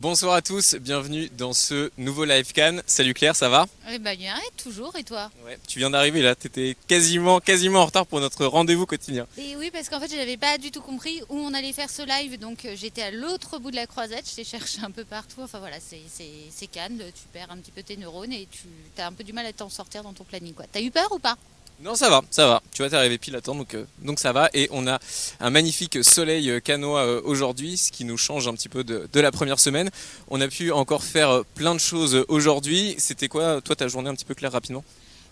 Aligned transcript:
Bonsoir 0.00 0.34
à 0.34 0.42
tous, 0.42 0.76
bienvenue 0.76 1.28
dans 1.36 1.52
ce 1.52 1.90
nouveau 1.98 2.24
live 2.24 2.52
can. 2.52 2.76
Salut 2.86 3.14
Claire, 3.14 3.34
ça 3.34 3.48
va? 3.48 3.66
Eh 3.90 3.98
ben 3.98 4.16
bien, 4.16 4.36
toujours, 4.56 4.94
et 4.94 5.02
toi? 5.02 5.28
Ouais, 5.44 5.58
tu 5.66 5.80
viens 5.80 5.90
d'arriver 5.90 6.22
là, 6.22 6.36
t'étais 6.36 6.76
quasiment, 6.86 7.40
quasiment 7.40 7.80
en 7.80 7.86
retard 7.86 8.06
pour 8.06 8.20
notre 8.20 8.46
rendez-vous 8.46 8.86
quotidien. 8.86 9.26
Et 9.36 9.56
oui, 9.56 9.72
parce 9.72 9.88
qu'en 9.88 9.98
fait, 9.98 10.08
je 10.08 10.14
n'avais 10.14 10.36
pas 10.36 10.56
du 10.56 10.70
tout 10.70 10.82
compris 10.82 11.20
où 11.28 11.36
on 11.36 11.52
allait 11.52 11.72
faire 11.72 11.90
ce 11.90 12.02
live, 12.02 12.38
donc 12.38 12.64
euh, 12.64 12.76
j'étais 12.76 13.02
à 13.02 13.10
l'autre 13.10 13.58
bout 13.58 13.72
de 13.72 13.76
la 13.76 13.88
croisette, 13.88 14.30
je 14.30 14.36
t'ai 14.36 14.44
cherché 14.44 14.78
un 14.84 14.92
peu 14.92 15.04
partout. 15.04 15.40
Enfin 15.42 15.58
voilà, 15.58 15.78
c'est 15.80 16.66
Cannes, 16.68 17.02
tu 17.12 17.22
perds 17.32 17.50
un 17.50 17.56
petit 17.56 17.72
peu 17.72 17.82
tes 17.82 17.96
neurones 17.96 18.32
et 18.32 18.46
tu 18.52 18.68
as 19.02 19.06
un 19.08 19.12
peu 19.12 19.24
du 19.24 19.32
mal 19.32 19.46
à 19.46 19.52
t'en 19.52 19.68
sortir 19.68 20.04
dans 20.04 20.12
ton 20.12 20.22
planning. 20.22 20.54
quoi. 20.54 20.66
T'as 20.70 20.80
eu 20.80 20.92
peur 20.92 21.10
ou 21.10 21.18
pas? 21.18 21.36
Non, 21.80 21.94
ça 21.94 22.10
va, 22.10 22.22
ça 22.30 22.48
va. 22.48 22.60
Tu 22.72 22.82
vois, 22.82 22.90
t'es 22.90 22.96
arrivé 22.96 23.18
pile 23.18 23.36
à 23.36 23.40
temps, 23.40 23.54
donc, 23.54 23.74
euh, 23.74 23.84
donc 24.00 24.18
ça 24.18 24.32
va. 24.32 24.50
Et 24.52 24.68
on 24.72 24.88
a 24.88 24.98
un 25.38 25.50
magnifique 25.50 26.02
soleil 26.02 26.50
euh, 26.50 26.58
canois 26.58 27.02
euh, 27.02 27.20
aujourd'hui, 27.24 27.76
ce 27.76 27.92
qui 27.92 28.04
nous 28.04 28.16
change 28.16 28.48
un 28.48 28.54
petit 28.54 28.68
peu 28.68 28.82
de, 28.82 29.08
de 29.12 29.20
la 29.20 29.30
première 29.30 29.60
semaine. 29.60 29.88
On 30.28 30.40
a 30.40 30.48
pu 30.48 30.72
encore 30.72 31.04
faire 31.04 31.44
plein 31.54 31.74
de 31.74 31.80
choses 31.80 32.24
aujourd'hui. 32.26 32.96
C'était 32.98 33.28
quoi, 33.28 33.60
toi, 33.60 33.76
ta 33.76 33.86
journée 33.86 34.10
un 34.10 34.14
petit 34.14 34.24
peu 34.24 34.34
claire 34.34 34.50
rapidement? 34.50 34.82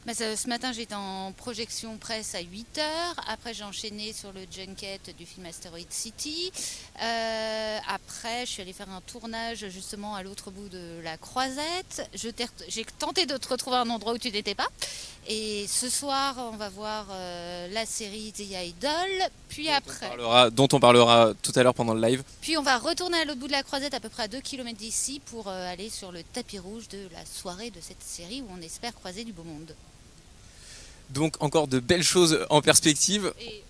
Bah, 0.06 0.12
Ce 0.15 0.48
matin, 0.48 0.70
j'étais 0.73 0.95
en 0.95 1.33
projection 1.33 1.97
presse 1.97 2.37
à 2.37 2.41
8h. 2.41 2.81
Après, 3.27 3.53
j'ai 3.53 3.65
enchaîné 3.65 4.12
sur 4.12 4.33
le 4.33 4.42
junket 4.48 5.17
du 5.19 5.27
film 5.27 5.47
Asteroid 5.47 5.81
City. 5.91 6.53
Après, 6.95 8.47
je 8.47 8.51
suis 8.53 8.62
allée 8.62 8.73
faire 8.73 8.89
un 8.89 9.01
tournage 9.01 9.67
justement 9.69 10.15
à 10.15 10.23
l'autre 10.23 10.53
bout 10.53 10.69
de 10.69 11.01
la 11.03 11.17
croisette. 11.17 12.09
J'ai 12.15 12.84
tenté 13.01 13.27
de 13.27 13.37
te 13.37 13.48
retrouver 13.48 13.78
à 13.78 13.81
un 13.81 13.91
endroit 13.91 14.12
où 14.12 14.19
tu 14.19 14.31
n'étais 14.31 14.55
pas. 14.55 14.69
Et 15.29 15.66
ce 15.69 15.89
soir, 15.89 16.37
on 16.39 16.57
va 16.57 16.69
voir 16.69 17.07
euh, 17.11 17.67
la 17.73 17.84
série 17.84 18.33
The 18.33 18.41
Idol. 18.43 18.91
Puis 19.48 19.67
On 19.69 19.73
après, 19.75 20.09
parlera- 20.09 20.51
dont 20.51 20.69
on 20.73 20.79
parlera 20.79 21.33
tout 21.43 21.53
à 21.57 21.62
l'heure 21.65 21.75
pendant 21.75 21.95
le 21.95 22.01
live. 22.07 22.23
puis 22.41 22.57
on 22.57 22.62
va 22.62 22.79
retourner 22.79 23.19
à 23.19 23.25
l'autre 23.25 23.41
bout 23.41 23.48
de 23.48 23.53
la 23.53 23.65
croisette, 23.65 23.93
à 23.95 23.98
peu 24.01 24.09
près 24.09 24.25
à 24.25 24.29
2 24.29 24.41
km 24.41 24.77
d'ici, 24.79 25.20
pour 25.27 25.48
euh, 25.48 25.73
aller 25.73 25.91
sur 25.91 26.12
le 26.12 26.23
tapis 26.23 26.61
rouge 26.61 26.87
de 26.89 27.09
la 27.12 27.25
soirée 27.27 27.70
de 27.70 27.81
cette 27.81 28.03
série 28.05 28.41
où 28.43 28.47
on 28.57 28.62
espère 28.62 28.95
croiser 28.95 29.25
du 29.25 29.33
beau 29.33 29.42
monde. 29.42 29.75
Donc 31.11 31.34
encore 31.41 31.67
de 31.69 31.81
belles 31.81 32.03
choses 32.05 32.45
en 32.50 32.61
perspective 32.62 33.33
Et 33.41 33.62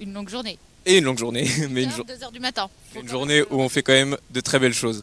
une 0.00 0.12
longue 0.12 0.28
journée. 0.28 0.58
et 0.86 0.98
une 0.98 1.04
longue 1.04 1.18
journée, 1.18 1.48
mais 1.70 1.84
une, 1.84 1.90
jour- 1.90 2.04
2h 2.06 2.32
du 2.32 2.40
matin. 2.40 2.68
Une 2.94 3.08
journée 3.08 3.42
où 3.42 3.60
on 3.60 3.68
fait 3.68 3.82
quand 3.82 3.92
même 3.92 4.16
de 4.30 4.40
très 4.40 4.58
belles 4.60 4.74
choses. 4.74 5.02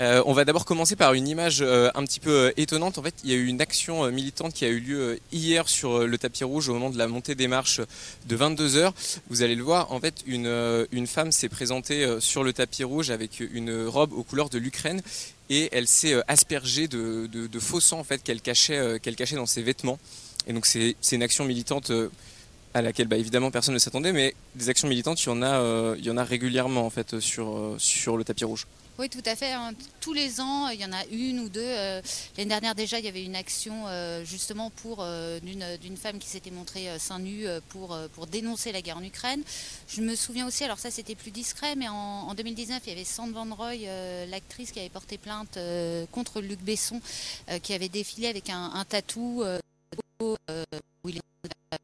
Euh, 0.00 0.22
on 0.24 0.32
va 0.32 0.44
d'abord 0.46 0.64
commencer 0.64 0.96
par 0.96 1.12
une 1.12 1.28
image 1.28 1.58
euh, 1.60 1.90
un 1.94 2.04
petit 2.04 2.18
peu 2.18 2.30
euh, 2.30 2.52
étonnante. 2.56 2.96
En 2.96 3.02
fait, 3.02 3.14
il 3.24 3.30
y 3.30 3.34
a 3.34 3.36
eu 3.36 3.46
une 3.46 3.60
action 3.60 4.10
militante 4.10 4.54
qui 4.54 4.64
a 4.64 4.68
eu 4.68 4.80
lieu 4.80 5.20
hier 5.32 5.68
sur 5.68 6.06
le 6.06 6.18
tapis 6.18 6.44
rouge 6.44 6.70
au 6.70 6.72
moment 6.72 6.88
de 6.88 6.96
la 6.96 7.08
montée 7.08 7.34
des 7.34 7.46
marches 7.46 7.80
de 8.26 8.36
22h. 8.36 8.92
Vous 9.28 9.42
allez 9.42 9.54
le 9.54 9.62
voir, 9.62 9.92
en 9.92 10.00
fait, 10.00 10.14
une, 10.26 10.86
une 10.92 11.06
femme 11.06 11.30
s'est 11.30 11.50
présentée 11.50 12.06
sur 12.20 12.42
le 12.42 12.52
tapis 12.54 12.84
rouge 12.84 13.10
avec 13.10 13.40
une 13.40 13.86
robe 13.86 14.12
aux 14.14 14.22
couleurs 14.22 14.48
de 14.48 14.58
l'Ukraine 14.58 15.02
et 15.50 15.68
elle 15.72 15.86
s'est 15.86 16.16
aspergée 16.26 16.88
de, 16.88 17.26
de- 17.30 17.60
faux 17.60 17.80
sang 17.80 17.98
en 17.98 18.04
fait, 18.04 18.22
qu'elle 18.22 18.40
cachait, 18.40 18.98
cachait 19.00 19.36
dans 19.36 19.46
ses 19.46 19.62
vêtements. 19.62 19.98
Et 20.46 20.52
donc 20.52 20.64
c'est 20.66 20.96
une 21.12 21.22
action 21.22 21.44
militante 21.44 21.92
à 22.74 22.80
laquelle 22.80 23.08
bah, 23.08 23.18
évidemment 23.18 23.50
personne 23.50 23.74
ne 23.74 23.78
s'attendait, 23.78 24.12
mais 24.12 24.34
des 24.54 24.70
actions 24.70 24.88
militantes, 24.88 25.22
il 25.22 25.26
y 25.26 25.32
en 25.32 25.42
a, 25.42 25.94
il 25.98 26.04
y 26.04 26.10
en 26.10 26.16
a 26.16 26.24
régulièrement 26.24 26.86
en 26.86 26.90
fait 26.90 27.20
sur, 27.20 27.74
sur 27.78 28.16
le 28.16 28.24
tapis 28.24 28.44
rouge. 28.44 28.66
Oui, 28.98 29.08
tout 29.08 29.22
à 29.24 29.34
fait. 29.34 29.52
hein. 29.52 29.72
Tous 30.00 30.12
les 30.12 30.40
ans, 30.40 30.68
il 30.68 30.78
y 30.80 30.84
en 30.84 30.92
a 30.92 31.04
une 31.06 31.40
ou 31.40 31.48
deux. 31.48 31.60
euh, 31.64 32.00
L'année 32.36 32.50
dernière, 32.50 32.74
déjà, 32.74 32.98
il 32.98 33.04
y 33.04 33.08
avait 33.08 33.24
une 33.24 33.34
action 33.34 33.86
euh, 33.88 34.22
justement 34.24 34.70
pour 34.70 34.98
euh, 35.00 35.40
d'une 35.40 35.96
femme 35.96 36.18
qui 36.18 36.28
s'était 36.28 36.50
montrée 36.50 36.88
euh, 36.90 36.98
seins 36.98 37.18
nus 37.18 37.46
euh, 37.46 37.60
pour, 37.70 37.94
euh, 37.94 38.06
pour 38.08 38.26
dénoncer 38.26 38.70
la 38.70 38.82
guerre 38.82 38.98
en 38.98 39.02
Ukraine. 39.02 39.42
Je 39.88 40.02
me 40.02 40.14
souviens 40.14 40.46
aussi, 40.46 40.62
alors 40.64 40.78
ça 40.78 40.90
c'était 40.90 41.14
plus 41.14 41.30
discret, 41.30 41.74
mais 41.74 41.88
en, 41.88 41.94
en 41.94 42.34
2019, 42.34 42.82
il 42.86 42.88
y 42.90 42.92
avait 42.92 43.04
Sandra 43.04 43.44
Van 43.44 43.54
Roy, 43.54 43.72
euh, 43.86 44.26
l'actrice 44.26 44.72
qui 44.72 44.78
avait 44.78 44.90
porté 44.90 45.16
plainte 45.16 45.56
euh, 45.56 46.04
contre 46.12 46.40
Luc 46.42 46.60
Besson, 46.60 47.00
euh, 47.50 47.58
qui 47.58 47.72
avait 47.72 47.88
défilé 47.88 48.28
avec 48.28 48.50
un, 48.50 48.72
un 48.74 48.84
tatou 48.84 49.42
euh, 49.42 49.58
euh, 50.22 50.64
où 51.02 51.08
il 51.08 51.16
est 51.16 51.20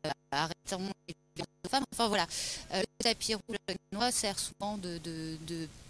euh, 0.07 0.11
Enfin 1.67 2.09
voilà, 2.09 2.27
Euh, 2.73 2.81
le 2.81 3.05
tapis 3.05 3.35
rouge 3.35 3.57
noir 3.93 4.13
sert 4.13 4.39
souvent 4.39 4.79
de, 4.79 5.01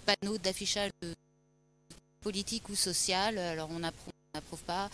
panneau 0.06 0.38
d'affichage 0.38 0.90
politique 2.20 2.68
ou 2.68 2.74
social. 2.74 3.38
Alors 3.38 3.68
on 3.70 3.82
approuve, 3.82 4.12
on 4.34 4.38
n'approuve 4.38 4.62
pas. 4.62 4.88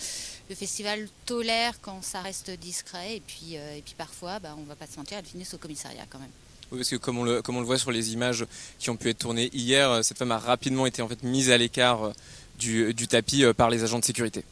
Le 0.49 0.55
festival 0.55 1.09
tolère 1.27 1.81
quand 1.81 2.03
ça 2.03 2.21
reste 2.21 2.51
discret 2.51 3.17
et 3.17 3.21
puis, 3.21 3.57
euh, 3.57 3.77
et 3.77 3.83
puis 3.83 3.95
parfois, 3.97 4.39
bah, 4.39 4.55
on 4.59 4.65
va 4.65 4.77
pas 4.77 4.87
se 4.87 4.97
mentir, 4.97 5.19
elle 5.19 5.25
finit 5.25 5.47
au 5.53 5.59
commissariat 5.59 6.05
quand 6.09 6.19
même. 6.19 6.31
Oui, 6.73 6.79
parce 6.79 6.91
que 6.91 6.97
comme 6.97 7.19
on, 7.19 7.25
le, 7.25 7.43
comme 7.43 7.57
on 7.57 7.61
le 7.61 7.67
voit 7.67 7.79
sur 7.79 7.93
les 7.93 8.13
images 8.13 8.47
qui 8.79 8.91
ont 8.91 8.97
pu 8.97 9.11
être 9.11 9.19
tournées 9.19 9.51
hier, 9.53 10.05
cette 10.05 10.19
femme 10.19 10.33
a 10.33 10.39
rapidement 10.39 10.87
été 10.87 11.03
en 11.03 11.09
fait 11.09 11.23
mise 11.23 11.51
à 11.51 11.59
l'écart 11.59 12.05
euh, 12.05 12.13
du, 12.59 13.09
tapis 13.09 13.45
par 13.57 13.71
les 13.71 13.85
agents 13.85 13.99
de 13.99 14.05
sécurité. 14.05 14.45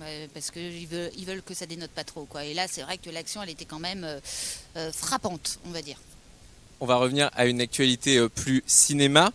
Ouais, 0.00 0.28
Parce 0.32 0.50
qu'ils 0.50 0.86
veulent, 0.86 1.10
ils 1.16 1.24
veulent 1.26 1.42
que 1.42 1.54
ça 1.54 1.66
dénote 1.66 1.90
pas 1.90 2.04
trop. 2.04 2.24
Quoi. 2.24 2.44
Et 2.44 2.54
là, 2.54 2.66
c'est 2.70 2.82
vrai 2.82 2.98
que 2.98 3.10
l'action, 3.10 3.42
elle 3.42 3.50
était 3.50 3.64
quand 3.64 3.78
même 3.80 4.04
euh, 4.04 4.20
euh, 4.76 4.92
frappante, 4.92 5.58
on 5.66 5.70
va 5.70 5.82
dire. 5.82 5.98
On 6.80 6.86
va 6.86 6.96
revenir 6.96 7.30
à 7.34 7.46
une 7.46 7.60
actualité 7.60 8.18
euh, 8.18 8.28
plus 8.28 8.62
cinéma, 8.66 9.32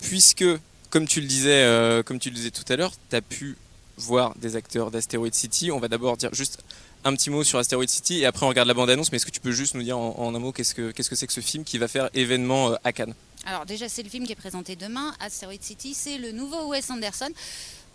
puisque, 0.00 0.44
comme 0.90 1.06
tu 1.06 1.20
le 1.20 1.26
disais, 1.26 1.62
euh, 1.62 2.02
comme 2.02 2.18
tu 2.18 2.30
le 2.30 2.34
disais 2.34 2.50
tout 2.50 2.64
à 2.72 2.76
l'heure, 2.76 2.92
tu 3.10 3.16
as 3.16 3.20
pu 3.20 3.56
voir 3.98 4.34
des 4.36 4.56
acteurs 4.56 4.90
d'Asteroid 4.90 5.32
City. 5.32 5.70
On 5.70 5.78
va 5.80 5.88
d'abord 5.88 6.16
dire 6.16 6.32
juste 6.32 6.62
un 7.04 7.14
petit 7.14 7.30
mot 7.30 7.44
sur 7.44 7.58
Asteroid 7.58 7.86
City 7.86 8.20
et 8.20 8.26
après 8.26 8.44
on 8.46 8.48
regarde 8.48 8.68
la 8.68 8.74
bande-annonce. 8.74 9.12
Mais 9.12 9.16
est-ce 9.16 9.26
que 9.26 9.30
tu 9.30 9.40
peux 9.40 9.52
juste 9.52 9.74
nous 9.74 9.82
dire 9.82 9.98
en, 9.98 10.18
en 10.18 10.34
un 10.34 10.38
mot 10.38 10.52
qu'est-ce 10.52 10.74
que 10.74 10.90
qu'est-ce 10.90 11.10
que 11.10 11.16
c'est 11.16 11.26
que 11.26 11.32
ce 11.32 11.40
film 11.40 11.64
qui 11.64 11.78
va 11.78 11.88
faire 11.88 12.08
événement 12.14 12.72
euh, 12.72 12.76
à 12.84 12.92
Cannes? 12.92 13.14
Alors 13.44 13.66
déjà, 13.66 13.88
c'est 13.88 14.02
le 14.02 14.08
film 14.08 14.26
qui 14.26 14.32
est 14.32 14.36
présenté 14.36 14.76
demain, 14.76 15.14
Asteroid 15.20 15.54
City. 15.60 15.94
C'est 15.94 16.18
le 16.18 16.32
nouveau 16.32 16.68
Wes 16.68 16.90
Anderson. 16.90 17.30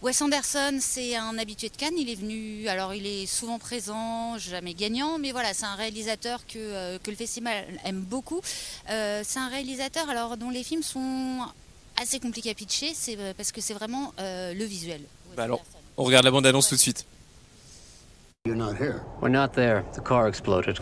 Wes 0.04 0.22
Anderson, 0.22 0.80
c'est 0.82 1.16
un 1.16 1.38
habitué 1.38 1.70
de 1.70 1.78
Cannes. 1.78 1.98
Il 1.98 2.10
est 2.10 2.16
venu, 2.16 2.68
alors 2.68 2.94
il 2.94 3.08
est 3.08 3.26
souvent 3.26 3.58
présent, 3.58 4.38
jamais 4.38 4.74
gagnant, 4.74 5.18
mais 5.18 5.32
voilà, 5.32 5.54
c'est 5.54 5.64
un 5.64 5.76
réalisateur 5.76 6.46
que, 6.46 6.58
euh, 6.58 7.00
que 7.02 7.10
le 7.10 7.16
festival 7.16 7.64
aime 7.86 8.02
beaucoup. 8.02 8.42
Euh, 8.90 9.22
c'est 9.24 9.40
un 9.40 9.48
réalisateur 9.48 10.10
alors 10.10 10.36
dont 10.36 10.50
les 10.50 10.64
films 10.64 10.84
sont 10.84 11.40
assez 11.96 12.20
compliqués 12.20 12.52
à 12.52 12.54
pitcher, 12.54 12.92
c'est 12.94 13.18
euh, 13.18 13.34
parce 13.38 13.54
que 13.54 13.62
c'est 13.62 13.74
vraiment 13.74 14.14
euh, 14.20 14.54
le 14.54 14.66
visuel. 14.66 15.00
Bah 15.38 15.44
alors. 15.44 15.64
On 15.96 16.04
regarde 16.04 16.26
la 16.26 16.32
bande-annonce 16.32 16.68
tout 16.68 16.76
de 16.76 16.82
suite. 16.82 17.06
You're 18.46 18.58
not 18.58 18.74
here. 18.74 19.04
We're 19.22 19.32
not 19.32 19.54
there. 19.54 19.86
The 19.96 20.02
car 20.02 20.28
exploded. 20.28 20.80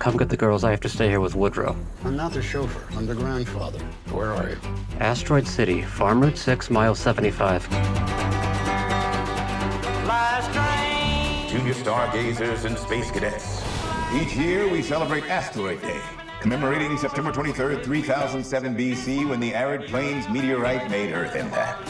Come 0.00 0.16
get 0.16 0.30
the 0.30 0.36
girls. 0.36 0.64
I 0.64 0.70
have 0.70 0.80
to 0.80 0.88
stay 0.88 1.10
here 1.10 1.20
with 1.20 1.34
Woodrow. 1.34 1.76
I'm 2.06 2.16
not 2.16 2.32
the 2.32 2.40
chauffeur. 2.40 2.82
I'm 2.96 3.06
the 3.06 3.14
grandfather. 3.14 3.78
Where 4.10 4.32
are 4.32 4.48
you? 4.48 4.56
Asteroid 4.98 5.46
City, 5.46 5.82
Farm 5.82 6.22
Route 6.22 6.38
6, 6.38 6.70
mile 6.70 6.94
75. 6.94 7.68
Junior 11.50 11.74
stargazers 11.74 12.64
and 12.64 12.78
space 12.78 13.10
cadets. 13.10 13.62
Each 14.14 14.34
year 14.34 14.66
we 14.66 14.80
celebrate 14.80 15.24
Asteroid 15.24 15.82
Day, 15.82 16.00
commemorating 16.40 16.96
September 16.96 17.30
23rd, 17.30 17.84
3007 17.84 18.74
BC, 18.74 19.28
when 19.28 19.38
the 19.38 19.54
arid 19.54 19.86
plains 19.86 20.26
meteorite 20.30 20.90
made 20.90 21.12
Earth 21.12 21.36
impact. 21.36 21.86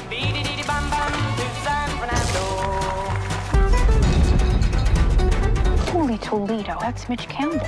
Holy 5.90 6.18
Toledo, 6.18 6.76
that's 6.80 7.08
Mitch 7.08 7.28
Campbell. 7.28 7.60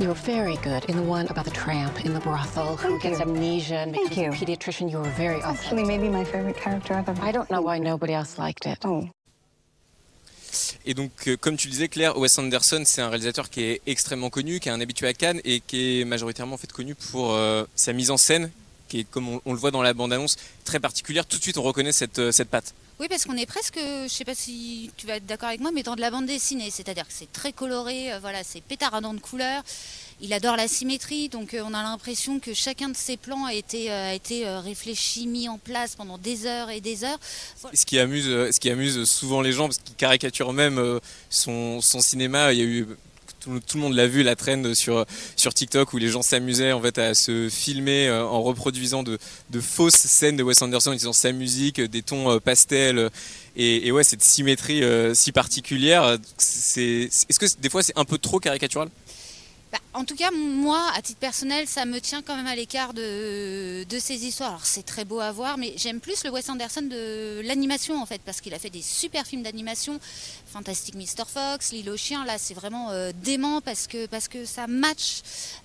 You 0.00 0.08
were 0.08 0.14
very 0.14 0.56
good 0.58 0.84
in 0.88 0.96
the 0.96 1.02
one 1.02 1.26
about 1.28 1.44
the 1.44 1.50
tramp 1.50 2.04
in 2.04 2.14
the 2.14 2.20
brothel 2.20 2.76
who 2.76 2.88
Thank 2.88 3.02
gets 3.02 3.18
you. 3.18 3.24
amnesia 3.26 3.78
and 3.82 3.92
Thank 3.92 4.10
becomes 4.10 4.36
a 4.36 4.44
you. 4.44 4.46
pediatrician. 4.46 4.88
You 4.90 4.98
were 4.98 5.10
very 5.16 5.42
Actually, 5.42 5.82
authentic. 5.82 5.86
maybe 5.88 6.08
my 6.08 6.24
favorite 6.24 6.56
character 6.56 6.94
ever. 6.94 7.12
I 7.20 7.32
don't 7.32 7.50
know 7.50 7.60
why 7.60 7.78
nobody 7.78 8.12
else 8.14 8.38
liked 8.38 8.64
it. 8.66 8.78
Oh, 8.84 9.04
Et 10.86 10.94
donc, 10.94 11.10
euh, 11.26 11.36
comme 11.36 11.56
tu 11.56 11.66
le 11.66 11.72
disais, 11.72 11.88
Claire, 11.88 12.16
Wes 12.16 12.38
Anderson, 12.38 12.82
c'est 12.86 13.02
un 13.02 13.08
réalisateur 13.08 13.50
qui 13.50 13.62
est 13.64 13.80
extrêmement 13.86 14.30
connu, 14.30 14.60
qui 14.60 14.68
est 14.68 14.72
un 14.72 14.80
habitué 14.80 15.08
à 15.08 15.12
Cannes 15.14 15.40
et 15.44 15.60
qui 15.60 16.00
est 16.00 16.04
majoritairement 16.04 16.54
en 16.54 16.58
fait 16.58 16.72
connu 16.72 16.94
pour 16.94 17.32
euh, 17.32 17.64
sa 17.74 17.92
mise 17.92 18.10
en 18.10 18.16
scène, 18.16 18.50
qui 18.88 19.00
est, 19.00 19.04
comme 19.04 19.28
on, 19.28 19.40
on 19.44 19.52
le 19.52 19.58
voit 19.58 19.70
dans 19.72 19.82
la 19.82 19.92
bande-annonce, 19.94 20.36
très 20.64 20.78
particulière. 20.80 21.26
Tout 21.26 21.36
de 21.38 21.42
suite, 21.42 21.58
on 21.58 21.62
reconnaît 21.62 21.92
cette, 21.92 22.18
euh, 22.20 22.32
cette 22.32 22.48
patte. 22.48 22.72
Oui, 23.00 23.06
parce 23.08 23.26
qu'on 23.26 23.36
est 23.36 23.46
presque, 23.46 23.78
je 23.78 24.08
sais 24.08 24.24
pas 24.24 24.34
si 24.34 24.90
tu 24.96 25.06
vas 25.06 25.16
être 25.16 25.26
d'accord 25.26 25.50
avec 25.50 25.60
moi, 25.60 25.70
mais 25.72 25.84
dans 25.84 25.94
de 25.94 26.00
la 26.00 26.10
bande 26.10 26.26
dessinée, 26.26 26.68
c'est-à-dire 26.68 27.06
que 27.06 27.12
c'est 27.12 27.30
très 27.30 27.52
coloré, 27.52 28.12
euh, 28.12 28.18
voilà, 28.18 28.42
c'est 28.42 28.60
pétardant 28.60 29.14
de 29.14 29.20
couleurs. 29.20 29.62
Il 30.20 30.32
adore 30.32 30.56
la 30.56 30.66
symétrie, 30.66 31.28
donc 31.28 31.54
euh, 31.54 31.62
on 31.64 31.74
a 31.74 31.82
l'impression 31.84 32.40
que 32.40 32.54
chacun 32.54 32.88
de 32.88 32.96
ses 32.96 33.16
plans 33.16 33.44
a 33.44 33.54
été, 33.54 33.92
euh, 33.92 34.58
réfléchi, 34.58 35.28
mis 35.28 35.48
en 35.48 35.58
place 35.58 35.94
pendant 35.94 36.18
des 36.18 36.46
heures 36.46 36.70
et 36.70 36.80
des 36.80 37.04
heures. 37.04 37.20
Ce 37.72 37.86
qui 37.86 38.00
amuse, 38.00 39.04
souvent 39.04 39.42
les 39.42 39.52
gens, 39.52 39.66
parce 39.68 39.78
qu'ils 39.78 39.94
caricaturent 39.94 40.52
même 40.52 40.98
son 41.30 41.80
cinéma. 41.80 42.52
Il 42.52 42.58
y 42.58 42.62
a 42.62 42.64
eu 42.64 42.88
tout, 43.66 43.76
le- 43.76 43.82
monde 43.82 43.94
l'a 43.94 44.06
vu 44.06 44.22
la 44.22 44.36
trend 44.36 44.62
sur 44.74 45.54
TikTok 45.54 45.92
où 45.92 45.98
les 45.98 46.08
gens 46.08 46.22
s'amusaient 46.22 46.72
en 46.72 46.80
fait 46.80 46.98
à 46.98 47.14
se 47.14 47.48
filmer 47.48 48.08
euh, 48.08 48.24
en 48.24 48.42
reproduisant 48.42 49.02
de, 49.02 49.18
fausses 49.60 49.94
scènes 49.94 50.36
de 50.36 50.42
Wes 50.42 50.60
Anderson 50.62 50.92
utilisant 50.92 51.12
sa 51.12 51.32
musique, 51.32 51.80
des 51.80 52.02
tons 52.02 52.30
euh, 52.30 52.38
pastels. 52.40 52.98
euh, 52.98 53.08
Et, 53.56 53.90
ouais, 53.92 54.04
cette 54.04 54.22
symétrie 54.22 54.82
si 55.14 55.32
particulière, 55.32 56.16
est-ce 56.38 57.38
que 57.38 57.46
des 57.60 57.68
fois 57.70 57.82
c'est 57.82 57.96
un 57.98 58.04
peu 58.04 58.18
trop 58.18 58.38
caricatural? 58.38 58.88
Bah, 59.70 59.78
en 59.92 60.04
tout 60.04 60.16
cas, 60.16 60.30
moi, 60.30 60.82
à 60.96 61.02
titre 61.02 61.18
personnel, 61.18 61.66
ça 61.66 61.84
me 61.84 62.00
tient 62.00 62.22
quand 62.22 62.36
même 62.36 62.46
à 62.46 62.54
l'écart 62.54 62.94
de, 62.94 63.84
de 63.84 63.98
ces 63.98 64.24
histoires. 64.24 64.50
Alors, 64.50 64.66
c'est 64.66 64.84
très 64.84 65.04
beau 65.04 65.20
à 65.20 65.30
voir, 65.32 65.58
mais 65.58 65.74
j'aime 65.76 66.00
plus 66.00 66.24
le 66.24 66.30
Wes 66.30 66.48
Anderson 66.48 66.82
de 66.82 67.42
l'animation, 67.44 68.00
en 68.00 68.06
fait, 68.06 68.22
parce 68.24 68.40
qu'il 68.40 68.54
a 68.54 68.58
fait 68.58 68.70
des 68.70 68.82
super 68.82 69.26
films 69.26 69.42
d'animation. 69.42 70.00
Fantastic 70.46 70.94
Mr. 70.94 71.24
Fox, 71.26 71.72
L'île 71.72 71.90
aux 71.90 71.96
chiens, 71.96 72.24
là, 72.24 72.38
c'est 72.38 72.54
vraiment 72.54 72.90
euh, 72.90 73.12
dément 73.22 73.60
parce 73.60 73.86
que, 73.86 74.06
parce 74.06 74.28
que 74.28 74.44
ça 74.44 74.66
match 74.66 75.20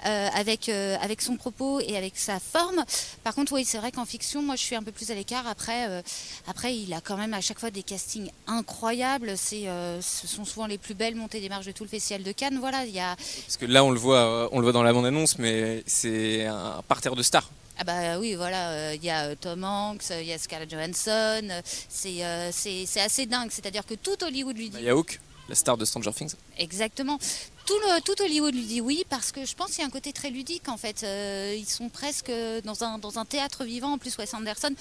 euh, 0.06 0.28
avec, 0.34 0.68
euh, 0.68 0.98
avec 1.02 1.22
son 1.22 1.38
propos 1.38 1.80
et 1.80 1.96
avec 1.96 2.18
sa 2.18 2.40
forme. 2.40 2.84
Par 3.24 3.34
contre, 3.34 3.54
oui, 3.54 3.64
c'est 3.66 3.78
vrai 3.78 3.92
qu'en 3.92 4.06
fiction, 4.06 4.42
moi, 4.42 4.56
je 4.56 4.62
suis 4.62 4.76
un 4.76 4.84
peu 4.84 4.92
plus 4.92 5.12
à 5.12 5.16
l'écart. 5.16 5.48
Après, 5.48 6.04
après, 6.48 6.76
il 6.76 6.94
a 6.94 7.02
quand 7.02 7.18
même 7.18 7.34
à 7.34 7.42
chaque 7.42 7.60
fois 7.60 7.72
des 7.72 7.84
castings 7.84 8.30
incroyables. 8.48 9.34
C'est, 9.38 9.68
ce 10.02 10.28
sont 10.28 10.46
souvent 10.46 10.68
les 10.68 10.78
plus 10.78 10.94
belles 10.94 11.16
montées 11.16 11.40
des 11.40 11.50
marches 11.50 11.66
de 11.66 11.72
tout 11.72 11.84
le 11.84 11.90
festival 11.90 12.24
de 12.24 12.32
Cannes. 12.32 12.58
Voilà, 12.60 12.86
il 12.86 12.94
y 12.94 13.00
a, 13.00 13.16
Parce 13.16 13.58
que 13.58 13.66
là, 13.66 13.84
le 13.94 14.00
voit, 14.00 14.18
euh, 14.18 14.50
on 14.52 14.60
le 14.60 14.64
voit 14.64 14.74
dans 14.74 14.84
la 14.84 14.94
bande-annonce, 14.94 15.38
mais 15.40 15.84
c'est 15.86 16.46
un 16.46 16.82
parterre 16.88 17.16
de 17.16 17.24
stars. 17.24 17.50
Ah 17.78 17.84
bah 17.84 18.20
oui, 18.20 18.36
voilà, 18.36 18.70
euh, 18.70 18.96
il 18.96 19.04
y 19.04 19.10
a 19.10 19.26
euh, 19.26 19.36
Tom 19.40 19.64
Hanks, 19.64 20.12
il 20.12 20.28
y 20.28 20.34
a 20.34 20.38
Scarlett 20.38 20.70
Johansson, 20.70 21.50
c'est 21.90 22.24
euh, 22.24 22.50
assez 22.50 23.26
dingue, 23.26 23.50
c'est-à-dire 23.50 23.86
que 23.86 23.96
tout 23.96 24.24
Hollywood 24.24 24.56
lui 24.56 24.70
dit 24.70 24.78
Maya 24.78 24.94
Hawke, 24.94 25.20
la 25.50 25.56
star 25.56 25.76
de 25.76 25.84
Stranger 25.86 26.14
Things. 26.14 26.36
exactement. 26.58 27.18
Tout, 27.66 27.80
le, 27.80 28.02
tout 28.02 28.22
Hollywood 28.22 28.54
lui 28.54 28.66
dit 28.66 28.82
oui 28.82 29.06
parce 29.10 29.32
que 29.32 29.46
je 29.46 29.56
pense 29.56 29.70
qu'il 29.70 29.80
y 29.80 29.84
a 29.84 29.86
un 29.86 29.90
côté 29.90 30.12
très 30.12 30.30
ludique 30.30 30.68
en 30.68 30.76
fait. 30.76 31.04
Euh, 31.04 31.56
ils 31.58 31.70
sont 31.70 31.88
presque 31.88 32.30
dans 32.66 32.84
un, 32.84 32.98
dans 32.98 33.24
théâtre 33.24 33.64
vivant. 33.64 33.94
En 33.94 33.98
plus, 33.98 34.18
Wes 34.18 34.34
Anderson, 34.34 34.74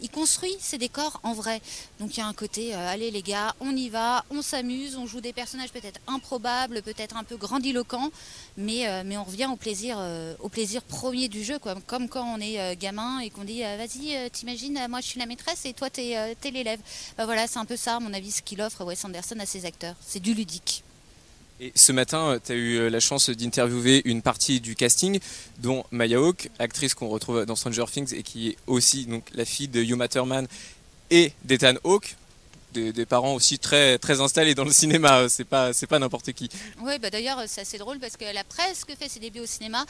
il 0.00 0.08
construit 0.08 0.56
ses 0.60 0.78
décors 0.78 1.18
en 1.24 1.32
vrai. 1.32 1.60
Donc 1.98 2.16
il 2.16 2.20
y 2.20 2.22
a 2.22 2.26
un 2.28 2.32
côté, 2.32 2.76
euh, 2.76 2.88
allez 2.88 3.10
les 3.10 3.22
gars, 3.22 3.56
on 3.58 3.74
y 3.74 3.88
va, 3.88 4.24
on 4.30 4.40
s'amuse, 4.40 4.96
on 4.96 5.04
joue 5.06 5.20
des 5.20 5.32
personnages 5.32 5.72
peut-être 5.72 5.98
improbables, 6.06 6.82
peut-être 6.82 7.16
un 7.16 7.24
peu 7.24 7.36
grandiloquents, 7.36 8.10
mais, 8.56 8.86
euh, 8.86 9.02
on 9.18 9.24
revient 9.24 9.48
au 9.52 9.56
plaisir, 9.56 9.98
au 10.38 10.48
plaisir 10.48 10.82
premier 10.82 11.26
du 11.26 11.42
jeu, 11.42 11.58
comme 11.58 12.08
quand 12.08 12.24
on 12.24 12.40
est 12.40 12.76
gamin 12.76 13.18
et 13.18 13.30
qu'on 13.30 13.42
dit 13.42 13.62
vas-y, 13.62 14.30
t'imagines, 14.30 14.78
moi 14.88 15.00
je 15.00 15.06
suis 15.06 15.18
la 15.18 15.26
maîtresse 15.26 15.64
et 15.64 15.72
toi 15.72 15.90
t'es 15.90 16.36
t'es 16.40 16.52
l'élève. 16.52 16.78
Bah, 17.16 17.24
voilà, 17.24 17.48
c'est 17.48 17.58
un 17.58 17.64
peu 17.64 17.76
ça, 17.76 17.98
mon 17.98 18.12
avis, 18.14 18.30
ce 18.30 18.42
qu'il 18.42 18.62
offre 18.62 18.84
Wes 18.84 19.04
Anderson 19.04 19.40
à 19.40 19.46
ses 19.46 19.64
acteurs. 19.64 19.96
C'est 20.06 20.20
du 20.20 20.34
ludique. 20.34 20.84
Et 21.60 21.72
ce 21.74 21.90
matin, 21.90 22.38
tu 22.44 22.52
as 22.52 22.54
eu 22.54 22.76
euh, 22.76 22.90
la 22.90 23.00
chance 23.00 23.30
d'interviewer 23.30 24.02
une 24.04 24.22
partie 24.22 24.60
du 24.60 24.76
casting, 24.76 25.18
dont 25.58 25.84
Maya 25.90 26.18
Hawke, 26.18 26.50
actrice 26.60 26.94
qu'on 26.94 27.08
retrouve 27.08 27.44
dans 27.46 27.56
Stranger 27.56 27.86
Things 27.90 28.14
et 28.14 28.22
qui 28.22 28.50
est 28.50 28.56
aussi 28.68 29.06
donc, 29.06 29.24
la 29.34 29.44
fille 29.44 29.66
de 29.66 29.82
Hugh 29.82 29.96
Matterman 29.96 30.46
et 31.10 31.32
d'Ethan 31.44 31.74
Hawke, 31.82 32.14
des, 32.72 33.06
parents 33.06 33.34
aussi 33.34 33.58
très, 33.58 33.98
très 33.98 34.20
installés 34.20 34.54
dans 34.54 34.64
le 34.64 34.72
cinéma, 34.72 35.28
c'est 35.28 35.44
pas, 35.44 35.70
pas 35.88 35.98
n'importe 35.98 36.32
qui. 36.32 36.48
Oui, 36.82 36.98
bah 36.98 37.10
d'ailleurs, 37.10 37.42
c'est 37.46 37.62
assez 37.62 37.78
drôle 37.78 37.98
parce 37.98 38.16
qu'elle 38.16 38.36
a 38.36 38.44
presque 38.44 38.94
fait 38.98 39.08
ses 39.08 39.20
débuts 39.20 39.40
au 39.40 39.46
cinéma 39.46 39.84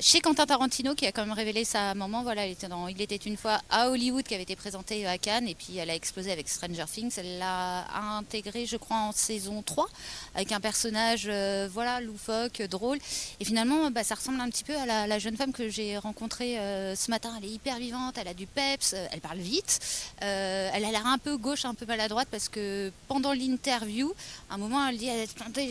chez 0.00 0.20
Quentin 0.20 0.46
Tarantino, 0.46 0.94
qui 0.94 1.06
a 1.06 1.12
quand 1.12 1.24
même 1.24 1.34
révélé 1.34 1.64
sa 1.64 1.94
maman. 1.94 2.22
Voilà, 2.22 2.46
elle 2.46 2.52
était 2.52 2.68
dans 2.68 2.88
Il 2.88 3.00
était 3.00 3.16
une 3.16 3.36
fois 3.36 3.60
à 3.70 3.90
Hollywood, 3.90 4.24
qui 4.24 4.34
avait 4.34 4.44
été 4.44 4.56
présenté 4.56 5.06
à 5.06 5.18
Cannes, 5.18 5.48
et 5.48 5.54
puis 5.54 5.76
elle 5.78 5.90
a 5.90 5.94
explosé 5.94 6.32
avec 6.32 6.48
Stranger 6.48 6.84
Things. 6.92 7.12
Elle 7.16 7.38
l'a 7.38 7.86
intégré, 8.16 8.66
je 8.66 8.76
crois, 8.76 8.96
en 8.96 9.12
saison 9.12 9.62
3, 9.62 9.88
avec 10.34 10.52
un 10.52 10.60
personnage, 10.60 11.26
euh, 11.28 11.68
voilà, 11.72 12.00
loufoque, 12.00 12.62
drôle. 12.62 12.98
Et 13.40 13.44
finalement, 13.44 13.90
bah, 13.90 14.04
ça 14.04 14.14
ressemble 14.14 14.40
un 14.40 14.48
petit 14.48 14.64
peu 14.64 14.76
à 14.76 14.86
la, 14.86 15.06
la 15.06 15.18
jeune 15.18 15.36
femme 15.36 15.52
que 15.52 15.68
j'ai 15.68 15.98
rencontrée 15.98 16.58
euh, 16.58 16.94
ce 16.96 17.10
matin. 17.10 17.32
Elle 17.38 17.44
est 17.44 17.52
hyper 17.52 17.78
vivante, 17.78 18.16
elle 18.18 18.28
a 18.28 18.34
du 18.34 18.46
peps, 18.46 18.94
euh, 18.94 19.06
elle 19.12 19.20
parle 19.20 19.38
vite. 19.38 19.80
Euh, 20.22 20.70
elle 20.72 20.84
a 20.84 20.90
l'air 20.90 21.06
un 21.06 21.18
peu 21.18 21.36
gauche, 21.36 21.64
un 21.64 21.74
peu 21.74 21.86
maladroite, 21.86 22.19
parce 22.24 22.48
que 22.48 22.92
pendant 23.08 23.32
l'interview, 23.32 24.12
à 24.48 24.54
un 24.54 24.58
moment, 24.58 24.86
elle 24.88 24.98
dit 24.98 25.08